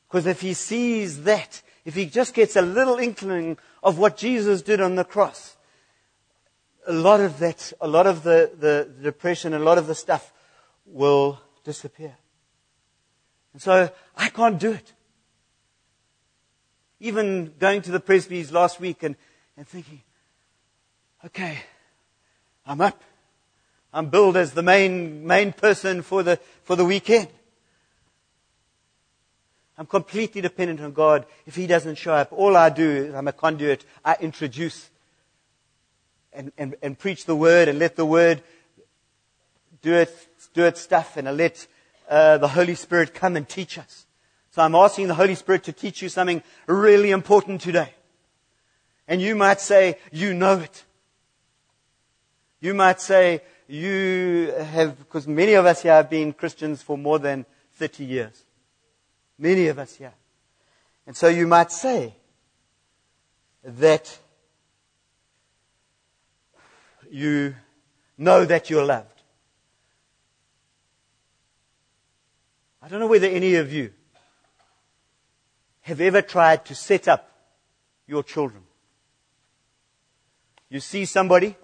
Because 0.09 0.26
if 0.26 0.40
he 0.40 0.54
sees 0.54 1.25
that, 1.25 1.61
if 1.85 1.95
he 1.95 2.07
just 2.07 2.33
gets 2.35 2.57
a 2.57 2.62
little 2.62 2.97
inkling 2.99 3.59
of 3.83 3.99
what 3.99 4.16
Jesus 4.16 4.62
did 4.62 4.81
on 4.81 4.95
the 4.95 5.04
cross, 5.04 5.57
a 6.87 6.93
lot 6.93 7.21
of 7.21 7.38
that, 7.40 7.73
a 7.81 7.88
lot 7.88 8.07
of 8.07 8.23
the, 8.23 8.50
the 8.59 8.88
depression, 9.02 9.52
a 9.54 9.59
lot 9.59 9.76
of 9.76 9.87
the 9.87 9.95
stuff 9.95 10.33
will 10.87 11.40
disappear. 11.64 12.16
And 13.52 13.61
so 13.61 13.90
I 14.16 14.28
can't 14.28 14.59
do 14.59 14.71
it. 14.71 14.93
Even 17.00 17.52
going 17.59 17.83
to 17.83 17.90
the 17.90 18.00
presby's 18.00 18.52
last 18.52 18.81
week 18.81 19.02
and, 19.02 19.16
and 19.57 19.66
thinking, 19.66 20.02
okay, 21.26 21.59
I'm 22.64 22.81
up. 22.81 23.02
I'm 23.94 24.08
billed 24.08 24.36
as 24.36 24.52
the 24.52 24.62
main, 24.62 25.24
main 25.24 25.52
person 25.52 26.02
for 26.02 26.24
the, 26.24 26.40
for 26.64 26.74
the 26.74 26.84
weekend. 26.84 27.28
I'm 29.78 29.86
completely 29.86 30.40
dependent 30.40 30.80
on 30.80 30.92
God. 30.92 31.26
If 31.46 31.54
He 31.54 31.68
doesn't 31.68 31.94
show 31.94 32.14
up, 32.14 32.32
all 32.32 32.56
I 32.56 32.70
do 32.70 32.90
is 32.90 33.14
I'm 33.14 33.28
a 33.28 33.32
conduit. 33.32 33.84
I 34.04 34.16
introduce 34.20 34.90
and, 36.32 36.50
and, 36.58 36.74
and 36.82 36.98
preach 36.98 37.24
the 37.24 37.36
word 37.36 37.68
and 37.68 37.78
let 37.78 37.94
the 37.94 38.04
word 38.04 38.42
do 39.80 39.94
it, 39.94 40.28
do 40.54 40.64
its 40.64 40.80
stuff 40.80 41.16
and 41.16 41.28
I 41.28 41.32
let 41.32 41.64
uh, 42.10 42.38
the 42.38 42.48
Holy 42.48 42.74
Spirit 42.74 43.14
come 43.14 43.36
and 43.36 43.48
teach 43.48 43.78
us. 43.78 44.06
So 44.50 44.62
I'm 44.62 44.74
asking 44.74 45.06
the 45.06 45.14
Holy 45.14 45.36
Spirit 45.36 45.62
to 45.64 45.72
teach 45.72 46.02
you 46.02 46.08
something 46.08 46.42
really 46.66 47.12
important 47.12 47.60
today. 47.60 47.94
And 49.06 49.22
you 49.22 49.36
might 49.36 49.60
say, 49.60 49.98
you 50.10 50.34
know 50.34 50.58
it. 50.58 50.84
You 52.60 52.74
might 52.74 53.00
say, 53.00 53.42
you 53.68 54.52
have, 54.56 54.99
because 54.99 55.26
many 55.26 55.54
of 55.54 55.66
us 55.66 55.83
here 55.83 55.92
have 55.92 56.11
been 56.11 56.33
Christians 56.33 56.83
for 56.83 56.99
more 56.99 57.18
than 57.18 57.47
30 57.75 58.04
years. 58.04 58.44
Many 59.38 59.68
of 59.68 59.78
us 59.78 59.97
here. 59.97 60.12
And 61.06 61.16
so 61.16 61.28
you 61.28 61.47
might 61.47 61.73
say 61.73 62.14
that 63.62 64.18
you 67.11 67.54
know 68.18 68.44
that 68.44 68.71
you're 68.71 68.85
loved. 68.85 69.23
I 72.82 72.88
don't 72.88 73.00
know 73.00 73.06
whether 73.06 73.26
any 73.26 73.54
of 73.54 73.73
you 73.73 73.93
have 75.82 76.00
ever 76.00 76.23
tried 76.23 76.65
to 76.67 76.75
set 76.75 77.08
up 77.08 77.30
your 78.06 78.23
children. 78.23 78.62
You 80.69 80.80
see 80.80 81.04
somebody 81.04 81.56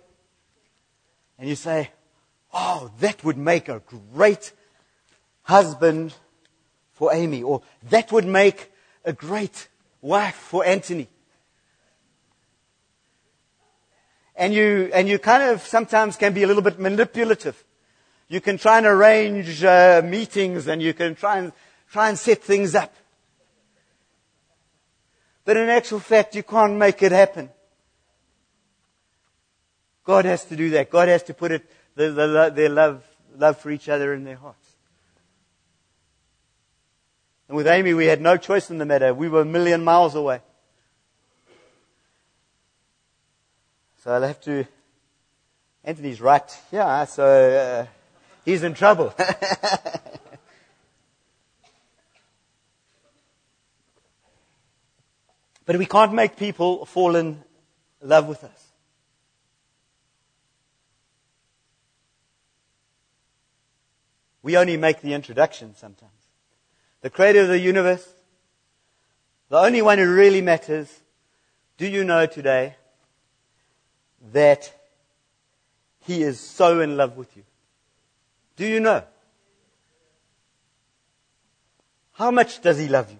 and 1.38 1.48
you 1.48 1.56
say, 1.56 1.90
Oh, 2.52 2.90
that 3.00 3.22
would 3.24 3.38
make 3.38 3.68
a 3.68 3.82
great 4.12 4.52
husband 5.42 6.14
for 6.92 7.12
Amy, 7.12 7.42
or 7.42 7.62
that 7.88 8.12
would 8.12 8.26
make 8.26 8.70
a 9.04 9.12
great 9.12 9.68
wife 10.00 10.34
for 10.34 10.64
Anthony. 10.64 11.08
And 14.36 14.54
you, 14.54 14.90
and 14.94 15.08
you 15.08 15.18
kind 15.18 15.42
of 15.42 15.60
sometimes 15.62 16.16
can 16.16 16.32
be 16.32 16.42
a 16.42 16.46
little 16.46 16.62
bit 16.62 16.78
manipulative. 16.78 17.62
You 18.28 18.40
can 18.40 18.58
try 18.58 18.78
and 18.78 18.86
arrange 18.86 19.62
uh, 19.64 20.02
meetings 20.04 20.66
and 20.66 20.80
you 20.80 20.94
can 20.94 21.14
try 21.14 21.38
and, 21.38 21.52
try 21.90 22.08
and 22.08 22.18
set 22.18 22.42
things 22.42 22.74
up. 22.74 22.94
But 25.44 25.56
in 25.56 25.68
actual 25.68 25.98
fact, 25.98 26.34
you 26.34 26.42
can't 26.42 26.74
make 26.74 27.02
it 27.02 27.12
happen. 27.12 27.50
God 30.04 30.24
has 30.24 30.44
to 30.46 30.56
do 30.56 30.70
that. 30.70 30.90
God 30.90 31.08
has 31.08 31.22
to 31.24 31.34
put 31.34 31.52
it, 31.52 31.70
the, 31.94 32.10
the, 32.10 32.52
their 32.54 32.68
love, 32.68 33.02
love 33.36 33.58
for 33.58 33.70
each 33.70 33.88
other 33.88 34.12
in 34.14 34.24
their 34.24 34.36
hearts. 34.36 34.58
And 37.48 37.56
with 37.56 37.66
Amy, 37.66 37.94
we 37.94 38.06
had 38.06 38.20
no 38.20 38.36
choice 38.36 38.70
in 38.70 38.78
the 38.78 38.86
matter. 38.86 39.12
We 39.12 39.28
were 39.28 39.40
a 39.40 39.44
million 39.44 39.82
miles 39.82 40.14
away. 40.14 40.40
So 44.04 44.12
I'll 44.12 44.22
have 44.22 44.40
to. 44.42 44.64
Anthony's 45.84 46.20
right. 46.20 46.48
Yeah, 46.70 47.04
so 47.06 47.24
uh, 47.24 47.86
he's 48.44 48.62
in 48.62 48.74
trouble. 48.74 49.12
but 55.66 55.76
we 55.76 55.86
can't 55.86 56.14
make 56.14 56.36
people 56.36 56.86
fall 56.86 57.16
in 57.16 57.42
love 58.00 58.28
with 58.28 58.44
us. 58.44 58.69
We 64.42 64.56
only 64.56 64.76
make 64.76 65.00
the 65.00 65.14
introduction 65.14 65.74
sometimes 65.76 66.12
the 67.02 67.10
creator 67.10 67.40
of 67.40 67.48
the 67.48 67.58
universe, 67.58 68.06
the 69.48 69.58
only 69.58 69.82
one 69.82 69.98
who 69.98 70.12
really 70.12 70.42
matters, 70.42 71.00
do 71.78 71.86
you 71.86 72.04
know 72.04 72.26
today 72.26 72.76
that 74.32 74.70
he 76.00 76.22
is 76.22 76.38
so 76.38 76.80
in 76.80 76.96
love 76.96 77.16
with 77.16 77.34
you? 77.36 77.42
Do 78.56 78.66
you 78.66 78.80
know? 78.80 79.02
How 82.12 82.30
much 82.30 82.60
does 82.60 82.78
he 82.78 82.86
love 82.86 83.10
you? 83.10 83.18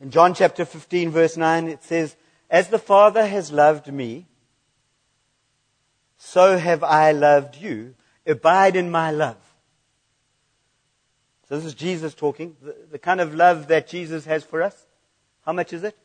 In 0.00 0.10
John 0.10 0.34
chapter 0.34 0.64
15 0.64 1.10
verse 1.10 1.36
9 1.36 1.68
it 1.68 1.84
says, 1.84 2.16
As 2.50 2.68
the 2.68 2.78
Father 2.78 3.24
has 3.24 3.52
loved 3.52 3.92
me, 3.92 4.26
so 6.18 6.58
have 6.58 6.82
I 6.82 7.12
loved 7.12 7.56
you. 7.56 7.94
Abide 8.26 8.76
in 8.76 8.90
my 8.90 9.10
love. 9.10 9.36
So 11.48 11.56
this 11.56 11.64
is 11.64 11.74
Jesus 11.74 12.14
talking. 12.14 12.56
The, 12.62 12.76
the 12.92 12.98
kind 12.98 13.20
of 13.20 13.34
love 13.34 13.68
that 13.68 13.88
Jesus 13.88 14.24
has 14.24 14.44
for 14.44 14.62
us. 14.62 14.86
How 15.44 15.52
much 15.52 15.72
is 15.72 15.82
it? 15.82 15.96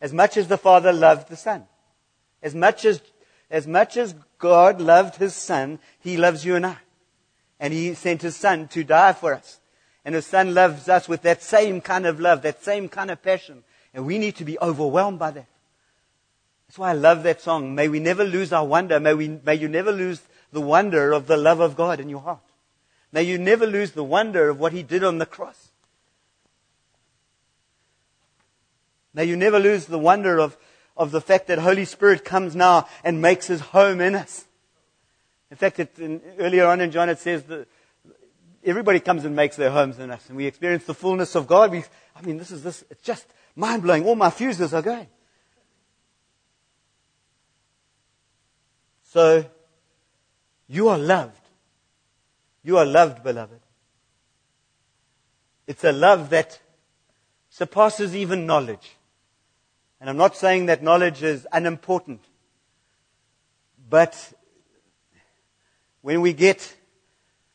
As 0.00 0.12
much 0.12 0.36
as 0.36 0.48
the 0.48 0.58
Father 0.58 0.92
loved 0.92 1.28
the 1.28 1.36
Son. 1.36 1.64
As 2.42 2.54
much 2.54 2.84
as, 2.84 3.00
as 3.50 3.66
much 3.66 3.96
as 3.96 4.14
God 4.38 4.80
loved 4.80 5.16
His 5.16 5.34
Son, 5.34 5.78
He 6.00 6.16
loves 6.16 6.44
you 6.44 6.56
and 6.56 6.66
I. 6.66 6.76
And 7.58 7.72
He 7.72 7.94
sent 7.94 8.22
His 8.22 8.36
Son 8.36 8.68
to 8.68 8.84
die 8.84 9.12
for 9.12 9.34
us. 9.34 9.60
And 10.04 10.14
His 10.14 10.26
Son 10.26 10.54
loves 10.54 10.88
us 10.88 11.08
with 11.08 11.22
that 11.22 11.42
same 11.42 11.80
kind 11.80 12.06
of 12.06 12.20
love, 12.20 12.42
that 12.42 12.62
same 12.62 12.88
kind 12.88 13.10
of 13.10 13.22
passion. 13.22 13.64
And 13.94 14.06
we 14.06 14.18
need 14.18 14.36
to 14.36 14.44
be 14.44 14.58
overwhelmed 14.58 15.18
by 15.18 15.30
that. 15.32 15.46
That's 16.68 16.78
why 16.78 16.90
I 16.90 16.94
love 16.94 17.22
that 17.22 17.40
song. 17.40 17.74
May 17.74 17.88
we 17.88 17.98
never 17.98 18.24
lose 18.24 18.52
our 18.52 18.64
wonder. 18.64 19.00
May, 19.00 19.14
we, 19.14 19.28
may 19.28 19.54
you 19.54 19.68
never 19.68 19.90
lose 19.90 20.20
the 20.52 20.60
wonder 20.60 21.12
of 21.12 21.26
the 21.26 21.36
love 21.36 21.60
of 21.60 21.76
God 21.76 22.00
in 22.00 22.08
your 22.08 22.20
heart. 22.20 22.40
May 23.12 23.22
you 23.22 23.38
never 23.38 23.66
lose 23.66 23.92
the 23.92 24.04
wonder 24.04 24.48
of 24.48 24.60
what 24.60 24.72
he 24.72 24.82
did 24.82 25.02
on 25.02 25.18
the 25.18 25.26
cross. 25.26 25.68
May 29.14 29.24
you 29.24 29.36
never 29.36 29.58
lose 29.58 29.86
the 29.86 29.98
wonder 29.98 30.38
of, 30.38 30.56
of 30.96 31.10
the 31.10 31.20
fact 31.20 31.46
that 31.48 31.58
Holy 31.58 31.84
Spirit 31.84 32.24
comes 32.24 32.54
now 32.54 32.86
and 33.02 33.22
makes 33.22 33.46
his 33.46 33.60
home 33.60 34.00
in 34.00 34.14
us. 34.14 34.44
In 35.50 35.56
fact, 35.56 35.80
it, 35.80 35.98
in, 35.98 36.20
earlier 36.38 36.66
on 36.66 36.80
in 36.80 36.90
John 36.90 37.08
it 37.08 37.18
says 37.18 37.42
that 37.44 37.66
everybody 38.64 39.00
comes 39.00 39.24
and 39.24 39.34
makes 39.34 39.56
their 39.56 39.70
homes 39.70 39.98
in 39.98 40.10
us, 40.10 40.28
and 40.28 40.36
we 40.36 40.46
experience 40.46 40.84
the 40.84 40.94
fullness 40.94 41.34
of 41.34 41.46
God. 41.46 41.70
We, 41.70 41.84
I 42.14 42.22
mean, 42.22 42.36
this 42.36 42.50
is 42.50 42.62
this. 42.62 42.84
It's 42.90 43.02
just 43.02 43.26
mind 43.56 43.82
blowing. 43.82 44.04
All 44.04 44.14
my 44.14 44.30
fuses 44.30 44.74
are 44.74 44.82
going. 44.82 45.06
So, 49.04 49.46
you 50.68 50.88
are 50.88 50.98
loved. 50.98 51.40
You 52.62 52.76
are 52.76 52.84
loved, 52.84 53.22
beloved. 53.22 53.60
It's 55.66 55.84
a 55.84 55.92
love 55.92 56.30
that 56.30 56.60
surpasses 57.48 58.14
even 58.14 58.46
knowledge. 58.46 58.96
And 60.00 60.08
I'm 60.08 60.16
not 60.16 60.36
saying 60.36 60.66
that 60.66 60.82
knowledge 60.82 61.22
is 61.22 61.46
unimportant. 61.52 62.22
But 63.88 64.32
when 66.02 66.20
we 66.20 66.32
get, 66.32 66.76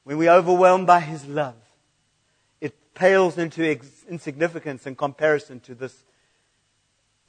when 0.04 0.18
we're 0.18 0.32
overwhelmed 0.32 0.88
by 0.88 1.00
His 1.00 1.26
love, 1.26 1.56
it 2.60 2.74
pales 2.96 3.38
into 3.38 3.64
insignificance 4.10 4.88
in 4.88 4.96
comparison 4.96 5.60
to 5.62 5.76
this, 5.76 6.04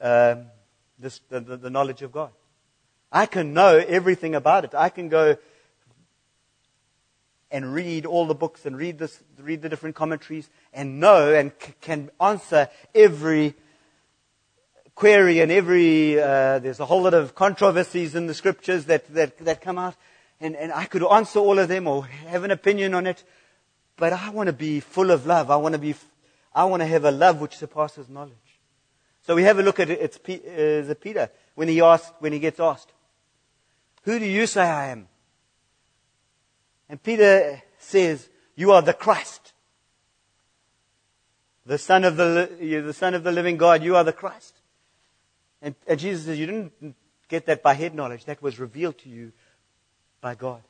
um, 0.01 0.47
this 0.97 1.19
the, 1.29 1.39
the, 1.39 1.57
the 1.57 1.69
knowledge 1.69 2.01
of 2.01 2.11
God. 2.11 2.31
I 3.11 3.27
can 3.27 3.53
know 3.53 3.77
everything 3.77 4.35
about 4.35 4.65
it. 4.65 4.73
I 4.73 4.89
can 4.89 5.07
go 5.07 5.37
and 7.55 7.73
read 7.73 8.05
all 8.05 8.25
the 8.25 8.35
books 8.35 8.65
and 8.65 8.77
read, 8.77 8.99
this, 8.99 9.23
read 9.39 9.61
the 9.61 9.69
different 9.69 9.95
commentaries 9.95 10.49
and 10.73 10.99
know 10.99 11.33
and 11.33 11.53
c- 11.57 11.73
can 11.79 12.11
answer 12.19 12.67
every 12.93 13.55
query 14.93 15.39
and 15.39 15.49
every, 15.53 16.19
uh, 16.19 16.59
there's 16.59 16.81
a 16.81 16.85
whole 16.85 17.03
lot 17.03 17.13
of 17.13 17.33
controversies 17.33 18.13
in 18.13 18.27
the 18.27 18.33
scriptures 18.33 18.83
that, 18.85 19.07
that, 19.13 19.37
that 19.37 19.61
come 19.61 19.77
out. 19.77 19.95
And, 20.41 20.57
and 20.57 20.73
I 20.73 20.83
could 20.83 21.01
answer 21.01 21.39
all 21.39 21.57
of 21.57 21.69
them 21.69 21.87
or 21.87 22.03
have 22.27 22.43
an 22.43 22.51
opinion 22.51 22.93
on 22.93 23.07
it. 23.07 23.23
But 23.95 24.11
I 24.11 24.31
want 24.31 24.47
to 24.47 24.53
be 24.53 24.81
full 24.81 25.09
of 25.09 25.25
love. 25.25 25.49
I 25.49 25.55
want 25.55 25.75
to 25.75 25.79
be, 25.79 25.95
I 26.53 26.65
want 26.65 26.81
to 26.81 26.87
have 26.87 27.05
a 27.05 27.11
love 27.11 27.39
which 27.39 27.55
surpasses 27.55 28.09
knowledge. 28.09 28.33
So 29.21 29.33
we 29.33 29.43
have 29.43 29.59
a 29.59 29.63
look 29.63 29.79
at 29.79 29.89
it. 29.89 30.01
It's 30.01 30.17
uh, 30.89 30.93
Peter 30.95 31.29
when 31.55 31.69
he 31.69 31.79
asked, 31.79 32.15
when 32.19 32.33
he 32.33 32.39
gets 32.39 32.59
asked, 32.59 32.91
who 34.03 34.19
do 34.19 34.25
you 34.25 34.45
say 34.45 34.63
I 34.63 34.89
am? 34.89 35.07
And 36.87 37.01
Peter 37.01 37.61
says, 37.79 38.29
you 38.55 38.71
are 38.71 38.81
the 38.81 38.93
Christ. 38.93 39.53
The 41.65 41.77
son 41.77 42.03
of 42.03 42.15
the, 42.15 42.49
the 42.59 42.93
son 42.93 43.13
of 43.13 43.23
the 43.23 43.31
living 43.31 43.57
God. 43.57 43.83
You 43.83 43.95
are 43.95 44.03
the 44.03 44.13
Christ. 44.13 44.55
And, 45.61 45.75
and 45.87 45.99
Jesus 45.99 46.25
says, 46.25 46.39
You 46.39 46.45
didn't 46.45 46.95
get 47.27 47.47
that 47.47 47.63
by 47.63 47.73
head 47.73 47.95
knowledge. 47.95 48.25
That 48.25 48.41
was 48.41 48.59
revealed 48.59 48.99
to 48.99 49.09
you 49.09 49.31
by 50.21 50.35
God. 50.35 50.61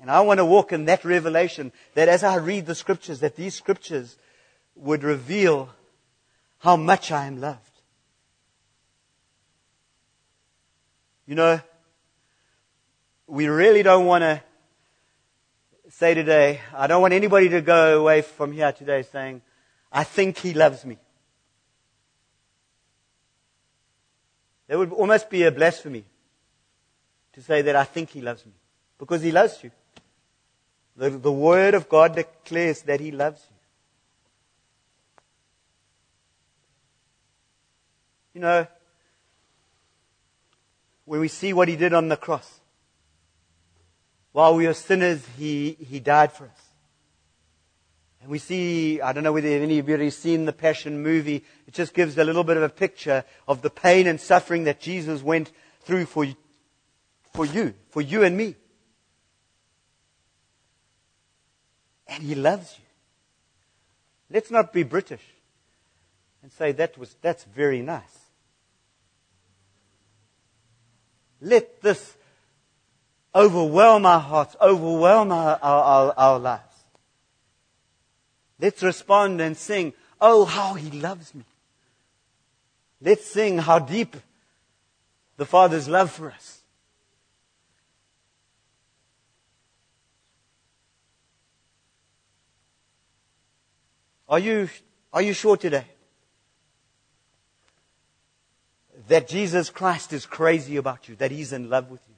And 0.00 0.10
I 0.10 0.20
want 0.20 0.38
to 0.38 0.44
walk 0.44 0.72
in 0.72 0.86
that 0.86 1.04
revelation 1.04 1.72
that 1.94 2.08
as 2.08 2.24
I 2.24 2.36
read 2.36 2.66
the 2.66 2.74
scriptures, 2.74 3.20
that 3.20 3.36
these 3.36 3.54
scriptures 3.54 4.16
would 4.76 5.02
reveal 5.02 5.68
how 6.58 6.76
much 6.76 7.10
I 7.10 7.26
am 7.26 7.40
loved. 7.40 7.58
You 11.26 11.34
know, 11.34 11.60
we 13.26 13.48
really 13.48 13.82
don't 13.82 14.06
want 14.06 14.22
to 14.22 14.42
say 16.00 16.14
today, 16.14 16.62
I 16.74 16.86
don't 16.86 17.02
want 17.02 17.12
anybody 17.12 17.50
to 17.50 17.60
go 17.60 18.00
away 18.00 18.22
from 18.22 18.52
here 18.52 18.72
today 18.72 19.02
saying, 19.02 19.42
I 19.92 20.02
think 20.02 20.38
he 20.38 20.54
loves 20.54 20.82
me. 20.86 20.96
That 24.66 24.78
would 24.78 24.92
almost 24.92 25.28
be 25.28 25.42
a 25.42 25.50
blasphemy 25.50 26.06
to 27.34 27.42
say 27.42 27.60
that 27.60 27.76
I 27.76 27.84
think 27.84 28.08
He 28.08 28.22
loves 28.22 28.46
me. 28.46 28.52
Because 28.98 29.20
He 29.20 29.30
loves 29.30 29.62
you. 29.62 29.72
The, 30.96 31.10
the 31.10 31.32
Word 31.32 31.74
of 31.74 31.86
God 31.86 32.14
declares 32.14 32.80
that 32.82 33.00
He 33.00 33.10
loves 33.10 33.42
you. 33.50 33.56
You 38.36 38.40
know, 38.40 38.66
when 41.04 41.20
we 41.20 41.28
see 41.28 41.52
what 41.52 41.68
He 41.68 41.76
did 41.76 41.92
on 41.92 42.08
the 42.08 42.16
cross, 42.16 42.60
while 44.32 44.54
we 44.54 44.66
were 44.66 44.74
sinners, 44.74 45.24
He, 45.36 45.76
he 45.80 46.00
died 46.00 46.32
for 46.32 46.44
us. 46.44 46.70
And 48.22 48.30
we 48.30 48.38
see, 48.38 49.00
I 49.00 49.12
don't 49.12 49.24
know 49.24 49.32
whether 49.32 49.48
any 49.48 49.78
of 49.78 49.88
you 49.88 49.96
have 49.96 50.14
seen 50.14 50.44
the 50.44 50.52
Passion 50.52 51.02
movie. 51.02 51.42
It 51.66 51.72
just 51.72 51.94
gives 51.94 52.18
a 52.18 52.24
little 52.24 52.44
bit 52.44 52.58
of 52.58 52.62
a 52.62 52.68
picture 52.68 53.24
of 53.48 53.62
the 53.62 53.70
pain 53.70 54.06
and 54.06 54.20
suffering 54.20 54.64
that 54.64 54.80
Jesus 54.80 55.22
went 55.22 55.50
through 55.82 56.04
for, 56.04 56.26
for 57.32 57.46
you, 57.46 57.74
for 57.88 58.02
you 58.02 58.22
and 58.22 58.36
me. 58.36 58.56
And 62.06 62.22
He 62.22 62.34
loves 62.34 62.76
you. 62.78 62.84
Let's 64.32 64.50
not 64.50 64.72
be 64.72 64.82
British 64.82 65.22
and 66.42 66.52
say 66.52 66.72
that 66.72 66.98
was, 66.98 67.16
that's 67.22 67.44
very 67.44 67.82
nice. 67.82 68.18
Let 71.40 71.80
this 71.80 72.16
overwhelm 73.34 74.06
our 74.06 74.20
hearts, 74.20 74.56
overwhelm 74.60 75.32
our, 75.32 75.58
our, 75.62 75.82
our, 75.82 76.14
our 76.16 76.38
lives. 76.38 76.62
Let's 78.58 78.82
respond 78.82 79.40
and 79.40 79.56
sing, 79.56 79.92
Oh, 80.20 80.44
how 80.44 80.74
he 80.74 80.90
loves 80.90 81.34
me. 81.34 81.44
Let's 83.00 83.24
sing 83.24 83.58
how 83.58 83.78
deep 83.78 84.16
the 85.38 85.46
Father's 85.46 85.88
love 85.88 86.10
for 86.10 86.30
us. 86.30 86.60
Are 94.28 94.38
you, 94.38 94.68
are 95.12 95.22
you 95.22 95.32
sure 95.32 95.56
today 95.56 95.86
that 99.08 99.26
Jesus 99.26 99.70
Christ 99.70 100.12
is 100.12 100.26
crazy 100.26 100.76
about 100.76 101.08
you, 101.08 101.16
that 101.16 101.30
he's 101.30 101.52
in 101.52 101.70
love 101.70 101.90
with 101.90 102.00
you? 102.08 102.14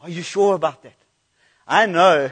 Are 0.00 0.08
you 0.08 0.22
sure 0.22 0.54
about 0.54 0.82
that? 0.82 0.96
I 1.66 1.86
know 1.86 2.30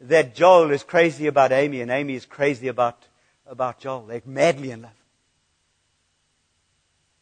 that 0.00 0.34
Joel 0.34 0.70
is 0.72 0.82
crazy 0.82 1.26
about 1.26 1.52
Amy 1.52 1.80
and 1.80 1.90
Amy 1.90 2.14
is 2.14 2.26
crazy 2.26 2.68
about, 2.68 3.06
about 3.46 3.78
Joel. 3.78 4.06
They're 4.06 4.22
madly 4.26 4.70
in 4.70 4.82
love. 4.82 4.90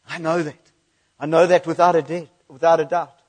I 0.07 0.17
know 0.17 0.43
that. 0.43 0.71
I 1.19 1.25
know 1.25 1.47
that 1.47 1.65
without 1.65 1.95
a 1.95 2.01
doubt. 2.01 2.27
Without 2.49 2.79
a 2.79 2.85
doubt. 2.85 3.19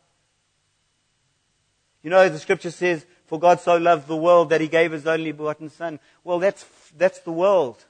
You 2.02 2.10
know, 2.10 2.28
the 2.28 2.38
scripture 2.38 2.70
says, 2.70 3.06
for 3.26 3.38
God 3.38 3.60
so 3.60 3.76
loved 3.76 4.08
the 4.08 4.16
world 4.16 4.50
that 4.50 4.60
he 4.60 4.68
gave 4.68 4.92
his 4.92 5.06
only 5.06 5.32
begotten 5.32 5.70
son. 5.70 5.98
Well, 6.24 6.38
that's, 6.38 6.64
that's 6.96 7.20
the 7.20 7.32
world. 7.32 7.82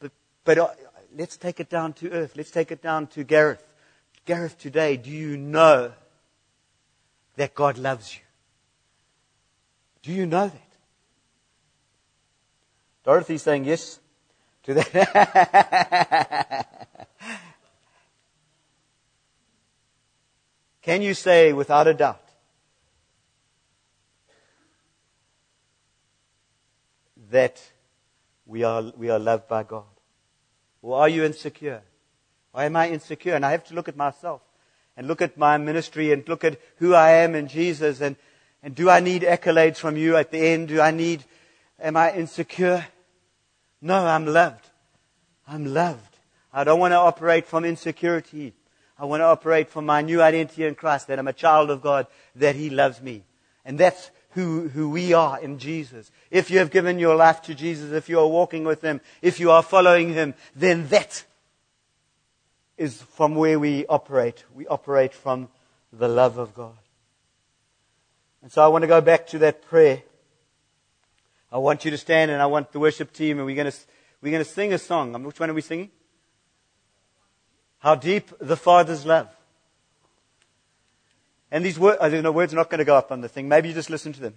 But, 0.00 0.12
but 0.44 0.58
uh, 0.58 0.68
let's 1.16 1.36
take 1.36 1.60
it 1.60 1.70
down 1.70 1.94
to 1.94 2.10
earth. 2.10 2.32
Let's 2.36 2.50
take 2.50 2.70
it 2.70 2.82
down 2.82 3.06
to 3.08 3.24
Gareth. 3.24 3.64
Gareth, 4.26 4.58
today, 4.58 4.96
do 4.96 5.10
you 5.10 5.36
know 5.36 5.92
that 7.36 7.54
God 7.54 7.78
loves 7.78 8.14
you? 8.14 8.22
Do 10.02 10.12
you 10.12 10.26
know 10.26 10.48
that? 10.48 10.72
Dorothy's 13.04 13.42
saying 13.42 13.64
yes 13.64 14.00
to 14.64 14.74
that. 14.74 16.68
Can 20.82 21.02
you 21.02 21.14
say 21.14 21.52
without 21.52 21.86
a 21.86 21.94
doubt 21.94 22.20
that 27.30 27.62
we 28.46 28.64
are, 28.64 28.92
we 28.96 29.08
are 29.08 29.18
loved 29.18 29.48
by 29.48 29.62
God? 29.62 29.84
Or 30.82 30.98
are 30.98 31.08
you 31.08 31.24
insecure? 31.24 31.82
Why 32.50 32.66
am 32.66 32.76
I 32.76 32.90
insecure? 32.90 33.34
And 33.34 33.46
I 33.46 33.52
have 33.52 33.64
to 33.64 33.74
look 33.74 33.88
at 33.88 33.96
myself 33.96 34.42
and 34.96 35.08
look 35.08 35.22
at 35.22 35.36
my 35.36 35.58
ministry 35.58 36.12
and 36.12 36.26
look 36.28 36.44
at 36.44 36.60
who 36.76 36.94
I 36.94 37.10
am 37.10 37.34
in 37.34 37.48
Jesus 37.48 38.00
and, 38.00 38.16
and 38.62 38.74
do 38.74 38.88
I 38.88 39.00
need 39.00 39.22
accolades 39.22 39.76
from 39.76 39.96
you 39.96 40.16
at 40.16 40.30
the 40.30 40.38
end? 40.38 40.68
Do 40.68 40.80
I 40.80 40.90
need, 40.90 41.24
am 41.80 41.96
I 41.96 42.12
insecure? 42.12 42.86
No, 43.80 44.06
I'm 44.06 44.26
loved. 44.26 44.68
I'm 45.46 45.66
loved. 45.66 46.18
I 46.52 46.64
don't 46.64 46.78
want 46.78 46.92
to 46.92 46.98
operate 46.98 47.46
from 47.46 47.64
insecurity. 47.64 48.54
I 48.98 49.06
want 49.06 49.20
to 49.20 49.26
operate 49.26 49.68
from 49.68 49.86
my 49.86 50.02
new 50.02 50.22
identity 50.22 50.64
in 50.64 50.74
Christ, 50.74 51.08
that 51.08 51.18
I'm 51.18 51.28
a 51.28 51.32
child 51.32 51.70
of 51.70 51.82
God, 51.82 52.06
that 52.36 52.54
He 52.54 52.70
loves 52.70 53.00
me. 53.00 53.24
And 53.64 53.78
that's 53.78 54.10
who, 54.30 54.68
who 54.68 54.90
we 54.90 55.12
are 55.12 55.40
in 55.40 55.58
Jesus. 55.58 56.10
If 56.30 56.50
you 56.50 56.58
have 56.58 56.70
given 56.70 56.98
your 56.98 57.16
life 57.16 57.42
to 57.42 57.54
Jesus, 57.54 57.92
if 57.92 58.08
you 58.08 58.20
are 58.20 58.26
walking 58.26 58.64
with 58.64 58.82
Him, 58.82 59.00
if 59.20 59.40
you 59.40 59.50
are 59.50 59.62
following 59.62 60.12
Him, 60.12 60.34
then 60.54 60.88
that 60.88 61.24
is 62.82 63.02
from 63.02 63.34
where 63.34 63.58
we 63.58 63.86
operate. 63.86 64.44
We 64.54 64.66
operate 64.66 65.14
from 65.14 65.48
the 65.92 66.08
love 66.08 66.38
of 66.38 66.54
God. 66.54 66.76
And 68.42 68.50
so 68.50 68.62
I 68.62 68.68
want 68.68 68.82
to 68.82 68.88
go 68.88 69.00
back 69.00 69.26
to 69.28 69.38
that 69.38 69.62
prayer 69.62 70.02
I 71.52 71.58
want 71.58 71.84
you 71.84 71.90
to 71.90 71.98
stand 71.98 72.30
and 72.30 72.40
I 72.40 72.46
want 72.46 72.72
the 72.72 72.80
worship 72.80 73.12
team 73.12 73.36
and 73.36 73.44
we're 73.44 73.54
going 73.54 73.70
to, 73.70 73.76
we're 74.22 74.30
going 74.30 74.42
to 74.42 74.50
sing 74.50 74.72
a 74.72 74.78
song. 74.78 75.22
Which 75.22 75.38
one 75.38 75.50
are 75.50 75.54
we 75.54 75.60
singing? 75.60 75.90
How 77.78 77.94
deep 77.94 78.30
the 78.40 78.56
Father's 78.56 79.04
love. 79.04 79.28
And 81.50 81.62
these 81.62 81.78
I 81.78 82.08
don't 82.08 82.34
words 82.34 82.54
are 82.54 82.56
not 82.56 82.70
going 82.70 82.78
to 82.78 82.86
go 82.86 82.96
up 82.96 83.12
on 83.12 83.20
the 83.20 83.28
thing. 83.28 83.48
Maybe 83.48 83.68
you 83.68 83.74
just 83.74 83.90
listen 83.90 84.14
to 84.14 84.20
them. 84.20 84.34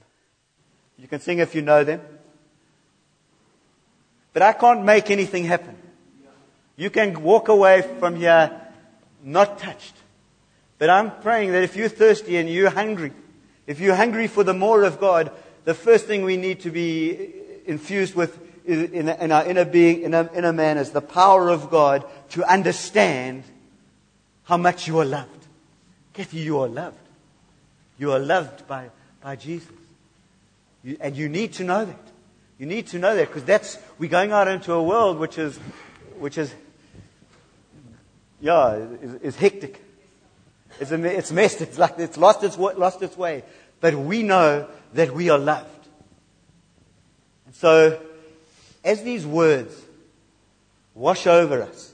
You 0.97 1.07
can 1.07 1.21
sing 1.21 1.39
if 1.39 1.55
you 1.55 1.61
know 1.61 1.85
them. 1.85 2.01
But 4.33 4.41
I 4.41 4.51
can't 4.51 4.83
make 4.83 5.09
anything 5.09 5.45
happen. 5.45 5.77
You 6.77 6.89
can 6.89 7.23
walk 7.23 7.47
away 7.47 7.81
from 7.99 8.15
here 8.15 8.61
not 9.23 9.59
touched. 9.59 9.95
But 10.77 10.89
I'm 10.89 11.11
praying 11.21 11.51
that 11.53 11.63
if 11.63 11.75
you're 11.75 11.89
thirsty 11.89 12.37
and 12.37 12.49
you're 12.49 12.69
hungry, 12.69 13.11
if 13.65 13.79
you're 13.79 13.95
hungry 13.95 14.27
for 14.27 14.43
the 14.43 14.53
more 14.53 14.83
of 14.83 14.99
God, 14.99 15.31
the 15.63 15.73
first 15.73 16.05
thing 16.05 16.23
we 16.23 16.37
need 16.37 16.61
to 16.61 16.69
be 16.69 17.33
infused 17.65 18.13
with 18.13 18.37
in, 18.65 19.09
our 19.09 19.45
inner 19.45 19.65
being, 19.65 20.01
in 20.01 20.13
our 20.13 20.29
inner 20.35 20.53
man, 20.53 20.77
is 20.77 20.91
the 20.91 21.01
power 21.01 21.49
of 21.49 21.69
God 21.69 22.03
to 22.31 22.43
understand 22.43 23.43
how 24.43 24.57
much 24.57 24.87
you 24.87 24.99
are 24.99 25.05
loved. 25.05 25.45
Kathy, 26.13 26.39
you 26.39 26.59
are 26.59 26.67
loved. 26.67 26.97
You 27.97 28.11
are 28.11 28.19
loved 28.19 28.67
by, 28.67 28.89
by 29.21 29.35
Jesus. 29.35 29.69
You, 30.83 30.97
and 30.99 31.15
you 31.15 31.29
need 31.29 31.53
to 31.53 31.63
know 31.63 31.85
that. 31.85 31.99
You 32.57 32.65
need 32.65 32.87
to 32.87 32.99
know 32.99 33.15
that 33.15 33.27
because 33.27 33.43
that's, 33.43 33.77
we're 33.97 34.09
going 34.09 34.31
out 34.31 34.47
into 34.47 34.73
a 34.73 34.81
world 34.81 35.19
which 35.19 35.37
is, 35.37 35.57
which 36.19 36.37
is, 36.37 36.53
yeah, 38.45 38.75
is, 38.75 39.13
is 39.15 39.35
hectic. 39.37 39.81
It's, 40.79 40.91
it's 40.91 41.31
messed. 41.31 41.61
It's 41.61 41.79
like 41.79 41.97
it's 41.97 42.15
lost 42.15 42.43
its, 42.43 42.59
lost 42.59 43.01
its 43.01 43.17
way. 43.17 43.43
But 43.81 43.95
we 43.95 44.21
know 44.21 44.67
that 44.93 45.15
we 45.15 45.31
are 45.31 45.39
loved. 45.39 45.87
And 47.47 47.55
so, 47.55 47.99
as 48.83 49.01
these 49.01 49.25
words 49.25 49.75
wash 50.93 51.25
over 51.25 51.63
us, 51.63 51.91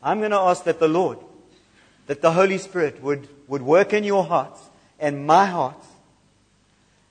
I'm 0.00 0.20
going 0.20 0.30
to 0.30 0.38
ask 0.38 0.62
that 0.62 0.78
the 0.78 0.86
Lord, 0.86 1.18
that 2.06 2.22
the 2.22 2.30
Holy 2.30 2.58
Spirit 2.58 3.02
would, 3.02 3.28
would 3.48 3.62
work 3.62 3.92
in 3.92 4.04
your 4.04 4.24
hearts 4.24 4.60
and 5.00 5.26
my 5.26 5.46
heart, 5.46 5.82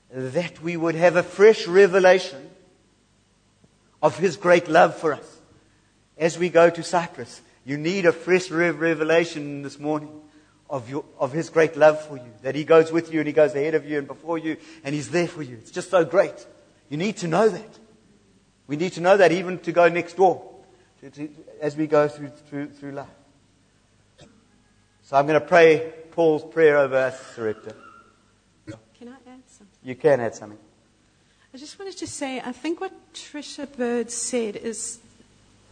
that 0.10 0.63
we 0.63 0.77
would 0.77 0.95
have 0.95 1.17
a 1.17 1.23
fresh 1.23 1.67
revelation 1.67 2.49
of 4.01 4.17
His 4.17 4.38
great 4.38 4.69
love 4.69 4.95
for 4.95 5.13
us. 5.13 5.38
As 6.17 6.39
we 6.39 6.47
go 6.47 6.69
to 6.69 6.81
Cyprus, 6.81 7.41
you 7.67 7.77
need 7.77 8.06
a 8.06 8.13
fresh 8.13 8.49
revelation 8.49 9.62
this 9.62 9.77
morning 9.77 10.21
of, 10.69 10.89
your, 10.89 11.03
of 11.19 11.34
His 11.34 11.49
great 11.49 11.75
love 11.75 12.01
for 12.01 12.15
you. 12.15 12.32
That 12.41 12.56
He 12.56 12.63
goes 12.63 12.93
with 12.93 13.12
you 13.12 13.19
and 13.19 13.27
He 13.27 13.34
goes 13.34 13.53
ahead 13.53 13.75
of 13.75 13.86
you 13.86 13.97
and 13.97 14.08
before 14.08 14.38
you 14.38 14.56
and 14.86 14.95
He's 14.95 15.10
there 15.10 15.27
for 15.27 15.41
you. 15.41 15.58
It's 15.58 15.71
just 15.71 15.89
so 15.89 16.06
great. 16.06 16.47
You 16.88 16.95
need 16.95 17.17
to 17.17 17.27
know 17.27 17.49
that. 17.49 17.80
We 18.67 18.77
need 18.77 18.93
to 18.93 19.01
know 19.01 19.17
that 19.17 19.34
even 19.34 19.60
to 19.60 19.73
go 19.73 19.89
next 19.89 20.15
door 20.15 20.49
to, 21.01 21.10
to, 21.10 21.30
as 21.60 21.75
we 21.75 21.88
go 21.88 22.08
through, 22.08 22.30
through, 22.49 22.69
through 22.69 22.93
life. 22.93 23.08
So 25.03 25.17
I'm 25.17 25.27
going 25.27 25.39
to 25.39 25.45
pray 25.45 25.91
Paul's 26.12 26.45
prayer 26.45 26.77
over 26.77 26.95
us, 26.95 27.19
Sarepta. 27.36 27.75
Can 28.97 29.10
I 29.10 29.15
add 29.30 29.41
something? 29.47 29.80
You 29.84 29.95
can 29.95 30.21
add 30.21 30.36
something. 30.36 30.58
I 31.53 31.58
just 31.58 31.77
wanted 31.77 31.97
to 31.97 32.08
say, 32.08 32.39
I 32.39 32.53
think 32.53 32.80
what 32.80 32.93
Trisha 33.13 33.67
Bird 33.77 34.10
said 34.10 34.56
is, 34.56 34.99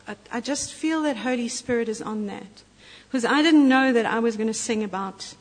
I, 0.08 0.16
I 0.32 0.42
just 0.42 0.74
feel 0.74 1.02
that 1.04 1.18
Holy 1.18 1.48
Spirit 1.48 1.90
is 1.90 2.02
on 2.02 2.28
that. 2.28 2.64
Because 3.08 3.26
I 3.26 3.42
didn't 3.42 3.68
know 3.68 3.94
that 3.94 4.06
I 4.06 4.20
was 4.20 4.36
going 4.36 4.48
to 4.48 4.54
sing 4.54 4.84
about 4.84 5.36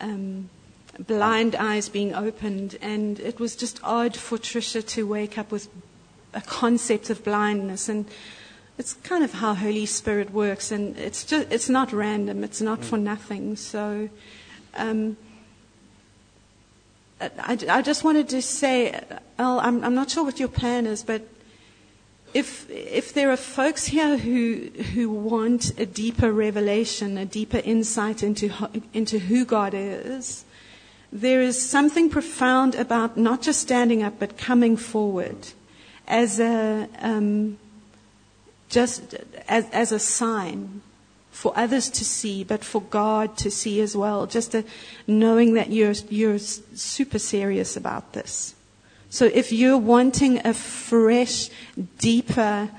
um, 0.00 0.50
blind 0.98 1.54
eyes 1.54 1.88
being 1.88 2.14
opened, 2.14 2.78
and 2.82 3.20
it 3.20 3.38
was 3.38 3.56
just 3.56 3.80
odd 3.82 4.16
for 4.16 4.38
Trisha 4.38 4.86
to 4.88 5.06
wake 5.06 5.38
up 5.38 5.50
with 5.50 5.68
a 6.34 6.40
concept 6.40 7.10
of 7.10 7.22
blindness, 7.22 7.88
and 7.88 8.06
it's 8.78 8.94
kind 8.94 9.22
of 9.22 9.34
how 9.34 9.54
Holy 9.54 9.86
Spirit 9.86 10.32
works, 10.32 10.72
and 10.72 10.96
it's 10.98 11.24
just 11.24 11.50
it's 11.52 11.68
not 11.68 11.92
random, 11.92 12.42
it's 12.42 12.60
not 12.60 12.84
for 12.84 12.98
nothing. 12.98 13.56
So. 13.56 14.08
Um, 14.74 15.16
I, 17.20 17.56
I, 17.68 17.82
just 17.82 18.02
wanted 18.02 18.28
to 18.30 18.42
say, 18.42 19.00
Al, 19.38 19.60
I'm, 19.60 19.84
I'm 19.84 19.94
not 19.94 20.10
sure 20.10 20.24
what 20.24 20.40
your 20.40 20.48
plan 20.48 20.86
is, 20.86 21.04
but 21.04 21.22
if, 22.34 22.68
if 22.70 23.12
there 23.12 23.30
are 23.30 23.36
folks 23.36 23.86
here 23.86 24.16
who, 24.16 24.70
who 24.94 25.10
want 25.10 25.78
a 25.78 25.86
deeper 25.86 26.32
revelation, 26.32 27.18
a 27.18 27.26
deeper 27.26 27.58
insight 27.58 28.22
into, 28.22 28.50
into 28.94 29.18
who 29.18 29.44
God 29.44 29.74
is, 29.74 30.44
there 31.12 31.42
is 31.42 31.60
something 31.60 32.08
profound 32.08 32.74
about 32.74 33.18
not 33.18 33.42
just 33.42 33.60
standing 33.60 34.02
up, 34.02 34.18
but 34.18 34.38
coming 34.38 34.76
forward 34.78 35.48
as 36.08 36.40
a, 36.40 36.88
um, 37.00 37.58
just 38.70 39.14
as, 39.46 39.68
as 39.70 39.92
a 39.92 39.98
sign 39.98 40.80
for 41.30 41.52
others 41.56 41.90
to 41.90 42.04
see, 42.04 42.44
but 42.44 42.64
for 42.64 42.80
God 42.80 43.36
to 43.38 43.50
see 43.50 43.80
as 43.80 43.94
well. 43.94 44.26
Just 44.26 44.54
a, 44.54 44.64
knowing 45.06 45.54
that 45.54 45.70
you're, 45.70 45.94
you're 46.08 46.38
super 46.38 47.18
serious 47.18 47.76
about 47.76 48.14
this. 48.14 48.54
So 49.12 49.26
if 49.26 49.52
you're 49.52 49.76
wanting 49.76 50.40
a 50.42 50.54
fresh, 50.54 51.50
deeper, 51.98 52.70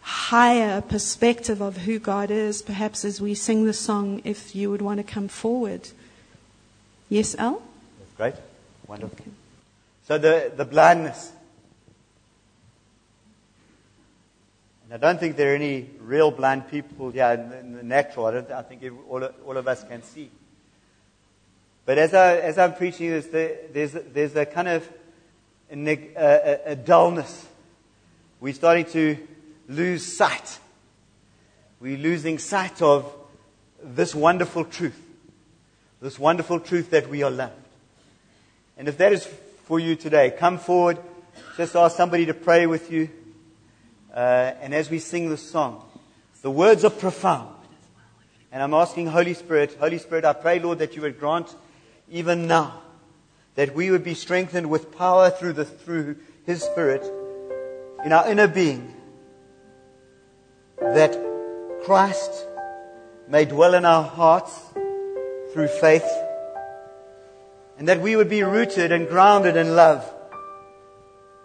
higher 0.00 0.80
perspective 0.80 1.60
of 1.60 1.76
who 1.76 2.00
God 2.00 2.32
is, 2.32 2.62
perhaps 2.62 3.04
as 3.04 3.20
we 3.20 3.34
sing 3.34 3.64
the 3.64 3.72
song, 3.72 4.22
if 4.24 4.56
you 4.56 4.72
would 4.72 4.82
want 4.82 4.98
to 4.98 5.04
come 5.04 5.28
forward. 5.28 5.90
Yes, 7.08 7.36
Al? 7.36 7.62
That's 8.00 8.12
great. 8.16 8.34
Wonderful. 8.88 9.16
Okay. 9.20 9.30
So 10.08 10.18
the, 10.18 10.50
the 10.56 10.64
blindness. 10.64 11.30
And 14.90 14.94
I 14.94 14.96
don't 14.96 15.20
think 15.20 15.36
there 15.36 15.52
are 15.52 15.54
any 15.54 15.90
real 16.00 16.32
blind 16.32 16.70
people 16.72 17.10
here 17.10 17.30
in, 17.34 17.52
in 17.52 17.76
the 17.76 17.82
natural. 17.84 18.26
I, 18.26 18.30
don't, 18.32 18.50
I 18.50 18.62
think 18.62 18.82
all, 19.08 19.22
all 19.22 19.56
of 19.56 19.68
us 19.68 19.84
can 19.84 20.02
see. 20.02 20.28
But 21.86 21.98
as, 21.98 22.14
I, 22.14 22.38
as 22.38 22.58
I'm 22.58 22.74
preaching 22.74 23.10
this, 23.10 23.26
there's, 23.28 23.92
there's 23.92 24.34
a 24.34 24.44
kind 24.44 24.66
of 24.66 24.88
a, 25.72 26.12
a, 26.16 26.72
a 26.72 26.76
dullness. 26.76 27.46
We're 28.40 28.52
starting 28.52 28.84
to 28.86 29.16
lose 29.68 30.04
sight. 30.04 30.58
We're 31.80 31.96
losing 31.96 32.38
sight 32.38 32.82
of 32.82 33.10
this 33.82 34.14
wonderful 34.14 34.64
truth. 34.66 35.00
This 36.00 36.18
wonderful 36.18 36.60
truth 36.60 36.90
that 36.90 37.08
we 37.08 37.22
are 37.22 37.30
loved. 37.30 37.54
And 38.76 38.88
if 38.88 38.98
that 38.98 39.12
is 39.12 39.26
for 39.64 39.80
you 39.80 39.96
today, 39.96 40.30
come 40.30 40.58
forward. 40.58 40.98
Just 41.56 41.74
ask 41.74 41.96
somebody 41.96 42.26
to 42.26 42.34
pray 42.34 42.66
with 42.66 42.90
you. 42.90 43.08
Uh, 44.12 44.52
and 44.60 44.74
as 44.74 44.90
we 44.90 44.98
sing 44.98 45.30
this 45.30 45.48
song, 45.48 45.82
the 46.42 46.50
words 46.50 46.84
are 46.84 46.90
profound. 46.90 47.54
And 48.50 48.62
I'm 48.62 48.74
asking 48.74 49.06
Holy 49.06 49.32
Spirit, 49.32 49.76
Holy 49.80 49.98
Spirit, 49.98 50.26
I 50.26 50.34
pray, 50.34 50.58
Lord, 50.58 50.80
that 50.80 50.94
you 50.94 51.02
would 51.02 51.18
grant 51.18 51.54
even 52.10 52.46
now 52.46 52.81
that 53.54 53.74
we 53.74 53.90
would 53.90 54.04
be 54.04 54.14
strengthened 54.14 54.70
with 54.70 54.96
power 54.96 55.30
through, 55.30 55.52
the, 55.52 55.64
through 55.64 56.16
His 56.46 56.62
Spirit 56.62 57.02
in 58.04 58.12
our 58.12 58.28
inner 58.28 58.48
being, 58.48 58.94
that 60.80 61.16
Christ 61.84 62.46
may 63.28 63.44
dwell 63.44 63.74
in 63.74 63.84
our 63.84 64.02
hearts 64.02 64.58
through 65.52 65.68
faith, 65.68 66.08
and 67.78 67.88
that 67.88 68.00
we 68.00 68.16
would 68.16 68.28
be 68.28 68.42
rooted 68.42 68.90
and 68.90 69.08
grounded 69.08 69.56
in 69.56 69.76
love, 69.76 70.10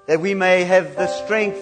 that 0.08 0.22
we 0.22 0.34
may 0.34 0.64
have 0.64 0.96
the 0.96 1.08
strength 1.08 1.60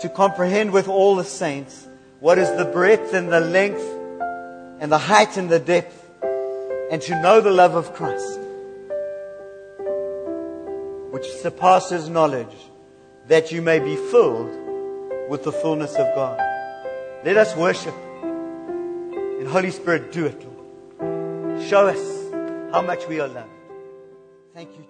to 0.00 0.08
comprehend 0.08 0.72
with 0.72 0.88
all 0.88 1.16
the 1.16 1.24
saints 1.24 1.86
what 2.20 2.38
is 2.38 2.48
the 2.56 2.64
breadth 2.64 3.12
and 3.14 3.30
the 3.30 3.40
length 3.40 3.82
and 4.80 4.90
the 4.90 4.98
height 4.98 5.36
and 5.36 5.50
the 5.50 5.58
depth, 5.58 5.96
and 6.90 7.02
to 7.02 7.20
know 7.20 7.40
the 7.40 7.50
love 7.50 7.74
of 7.74 7.92
Christ 7.94 8.39
which 11.20 11.30
surpasses 11.32 12.08
knowledge, 12.08 12.56
that 13.26 13.52
you 13.52 13.60
may 13.60 13.78
be 13.78 13.94
filled 13.94 14.50
with 15.28 15.44
the 15.44 15.52
fullness 15.52 15.94
of 15.96 16.14
God. 16.14 16.38
Let 17.26 17.36
us 17.36 17.54
worship. 17.56 17.94
And 18.22 19.46
Holy 19.46 19.70
Spirit, 19.70 20.12
do 20.12 20.24
it, 20.24 20.42
Lord. 20.42 21.62
Show 21.68 21.88
us 21.88 22.32
how 22.72 22.80
much 22.80 23.06
we 23.06 23.20
are 23.20 23.28
loved. 23.28 23.50
Thank 24.54 24.70
you. 24.78 24.89